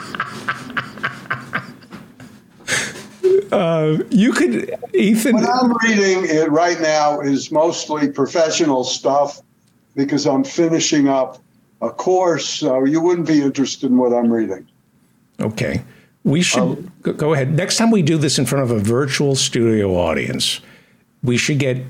often. 3.58 4.08
You 4.10 4.32
could, 4.32 4.74
Ethan. 4.94 5.34
What 5.34 5.48
I'm 5.48 5.72
reading 5.84 6.24
it 6.28 6.50
right 6.50 6.80
now 6.80 7.20
is 7.20 7.50
mostly 7.50 8.10
professional 8.10 8.84
stuff 8.84 9.40
because 9.94 10.26
I'm 10.26 10.44
finishing 10.44 11.08
up 11.08 11.38
a 11.80 11.90
course. 11.90 12.48
So 12.48 12.84
you 12.84 13.00
wouldn't 13.00 13.26
be 13.26 13.42
interested 13.42 13.90
in 13.90 13.96
what 13.96 14.12
I'm 14.12 14.32
reading. 14.32 14.66
Okay. 15.40 15.82
We 16.24 16.40
should 16.40 16.90
go, 17.02 17.12
go 17.12 17.34
ahead. 17.34 17.54
Next 17.54 17.76
time 17.76 17.90
we 17.90 18.02
do 18.02 18.16
this 18.16 18.38
in 18.38 18.46
front 18.46 18.64
of 18.64 18.70
a 18.70 18.78
virtual 18.78 19.34
studio 19.34 19.94
audience, 19.94 20.60
we 21.22 21.36
should 21.36 21.58
get 21.58 21.82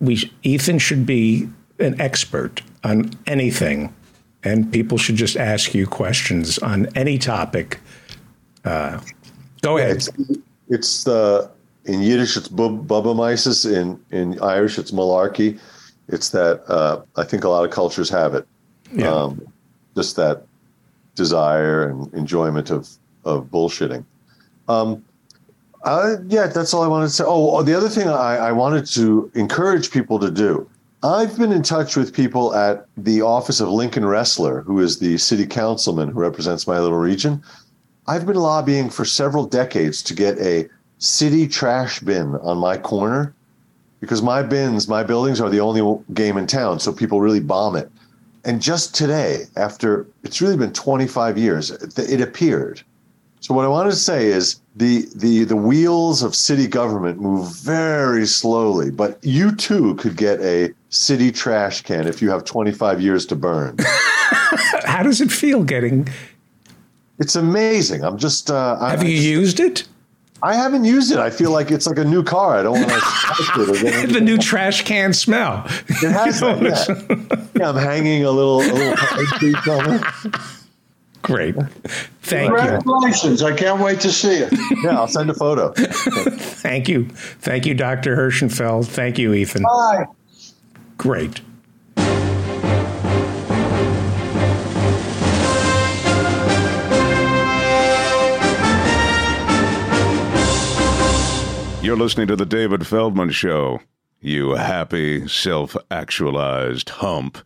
we 0.00 0.32
Ethan 0.42 0.78
should 0.78 1.04
be 1.04 1.48
an 1.78 2.00
expert 2.00 2.62
on 2.82 3.10
anything 3.26 3.94
and 4.42 4.72
people 4.72 4.98
should 4.98 5.16
just 5.16 5.36
ask 5.36 5.74
you 5.74 5.86
questions 5.86 6.58
on 6.58 6.86
any 6.94 7.18
topic. 7.18 7.80
Uh, 8.64 9.00
go 9.60 9.78
ahead. 9.78 9.96
It's, 9.96 10.10
it's 10.68 11.04
the 11.04 11.50
in 11.84 12.02
Yiddish 12.02 12.36
it's 12.36 12.48
bub, 12.48 12.86
bubbe 12.86 13.14
meises. 13.14 13.64
In 13.64 14.00
in 14.10 14.40
Irish 14.40 14.78
it's 14.78 14.90
malarkey. 14.90 15.58
It's 16.08 16.30
that 16.30 16.62
uh, 16.68 17.02
I 17.16 17.24
think 17.24 17.44
a 17.44 17.48
lot 17.48 17.64
of 17.64 17.70
cultures 17.70 18.08
have 18.10 18.34
it. 18.34 18.46
Yeah. 18.92 19.12
Um, 19.12 19.52
just 19.94 20.16
that 20.16 20.46
desire 21.14 21.88
and 21.88 22.12
enjoyment 22.14 22.70
of 22.70 22.88
of 23.24 23.46
bullshitting. 23.46 24.04
Um, 24.68 25.04
uh, 25.84 26.16
yeah, 26.26 26.46
that's 26.46 26.74
all 26.74 26.82
I 26.82 26.88
wanted 26.88 27.06
to 27.06 27.12
say. 27.12 27.24
Oh, 27.26 27.62
the 27.62 27.74
other 27.74 27.88
thing 27.88 28.08
I, 28.08 28.36
I 28.36 28.52
wanted 28.52 28.86
to 28.86 29.30
encourage 29.34 29.90
people 29.90 30.18
to 30.18 30.30
do. 30.30 30.68
I've 31.02 31.38
been 31.38 31.52
in 31.52 31.62
touch 31.62 31.96
with 31.96 32.12
people 32.12 32.54
at 32.54 32.86
the 32.96 33.22
office 33.22 33.60
of 33.60 33.68
Lincoln 33.68 34.02
Restler, 34.02 34.64
who 34.64 34.80
is 34.80 34.98
the 34.98 35.16
city 35.18 35.46
councilman 35.46 36.08
who 36.08 36.20
represents 36.20 36.66
my 36.66 36.80
little 36.80 36.98
region. 36.98 37.42
I've 38.08 38.24
been 38.24 38.36
lobbying 38.36 38.88
for 38.88 39.04
several 39.04 39.44
decades 39.44 40.02
to 40.04 40.14
get 40.14 40.38
a 40.38 40.66
city 40.96 41.46
trash 41.46 42.00
bin 42.00 42.36
on 42.36 42.56
my 42.56 42.78
corner 42.78 43.34
because 44.00 44.22
my 44.22 44.42
bins, 44.42 44.88
my 44.88 45.02
buildings 45.02 45.42
are 45.42 45.50
the 45.50 45.60
only 45.60 46.02
game 46.14 46.38
in 46.38 46.46
town, 46.46 46.80
so 46.80 46.90
people 46.90 47.20
really 47.20 47.40
bomb 47.40 47.76
it. 47.76 47.90
And 48.46 48.62
just 48.62 48.94
today, 48.94 49.44
after 49.56 50.06
it's 50.22 50.40
really 50.40 50.56
been 50.56 50.72
25 50.72 51.36
years, 51.36 51.70
it 51.70 52.20
appeared. 52.22 52.80
So 53.40 53.52
what 53.52 53.66
I 53.66 53.68
wanted 53.68 53.90
to 53.90 53.96
say 53.96 54.28
is 54.28 54.60
the 54.76 55.06
the 55.14 55.44
the 55.44 55.56
wheels 55.56 56.22
of 56.22 56.34
city 56.34 56.66
government 56.66 57.20
move 57.20 57.54
very 57.56 58.26
slowly, 58.26 58.90
but 58.90 59.18
you 59.22 59.54
too 59.54 59.96
could 59.96 60.16
get 60.16 60.40
a 60.40 60.72
city 60.88 61.30
trash 61.30 61.82
can 61.82 62.06
if 62.06 62.22
you 62.22 62.30
have 62.30 62.44
25 62.44 63.02
years 63.02 63.26
to 63.26 63.36
burn. 63.36 63.76
How 64.84 65.02
does 65.02 65.20
it 65.20 65.30
feel 65.30 65.62
getting? 65.62 66.08
It's 67.18 67.36
amazing. 67.36 68.04
I'm 68.04 68.16
just. 68.18 68.50
Uh, 68.50 68.78
Have 68.78 69.00
I, 69.00 69.04
you 69.04 69.16
used 69.16 69.60
it? 69.60 69.86
I 70.40 70.54
haven't 70.54 70.84
used 70.84 71.10
it. 71.10 71.18
I 71.18 71.30
feel 71.30 71.50
like 71.50 71.72
it's 71.72 71.86
like 71.86 71.98
a 71.98 72.04
new 72.04 72.22
car. 72.22 72.56
I 72.58 72.62
don't 72.62 72.74
want 72.80 72.88
to. 72.88 73.82
Get 73.82 73.84
it. 74.04 74.12
The 74.12 74.20
new 74.20 74.38
trash 74.38 74.82
can 74.84 75.12
smell. 75.12 75.64
It 75.88 76.10
has 76.12 76.40
that. 76.40 76.62
Yeah. 76.62 77.46
yeah, 77.56 77.68
I'm 77.70 77.76
hanging 77.76 78.24
a 78.24 78.30
little 78.30 78.60
a 78.60 78.62
little 78.62 79.72
on 79.72 79.94
it. 80.26 80.34
Great. 81.22 81.56
Thank 82.22 82.50
you. 82.50 82.56
Congratulations. 82.56 83.42
I 83.42 83.54
can't 83.54 83.80
wait 83.82 84.00
to 84.00 84.10
see 84.10 84.36
it. 84.36 84.52
Yeah, 84.84 84.96
I'll 84.98 85.08
send 85.08 85.28
a 85.28 85.34
photo. 85.34 85.72
Thank 85.74 86.88
you. 86.88 87.06
Thank 87.40 87.66
you, 87.66 87.74
Dr. 87.74 88.16
Herschenfeld. 88.16 88.86
Thank 88.86 89.18
you, 89.18 89.34
Ethan. 89.34 89.64
Bye. 89.64 90.06
Great. 90.96 91.40
You're 101.88 101.96
listening 101.96 102.26
to 102.26 102.36
The 102.36 102.44
David 102.44 102.86
Feldman 102.86 103.30
Show. 103.30 103.80
You 104.20 104.50
happy, 104.50 105.26
self 105.26 105.74
actualized 105.90 106.90
hump. 106.90 107.38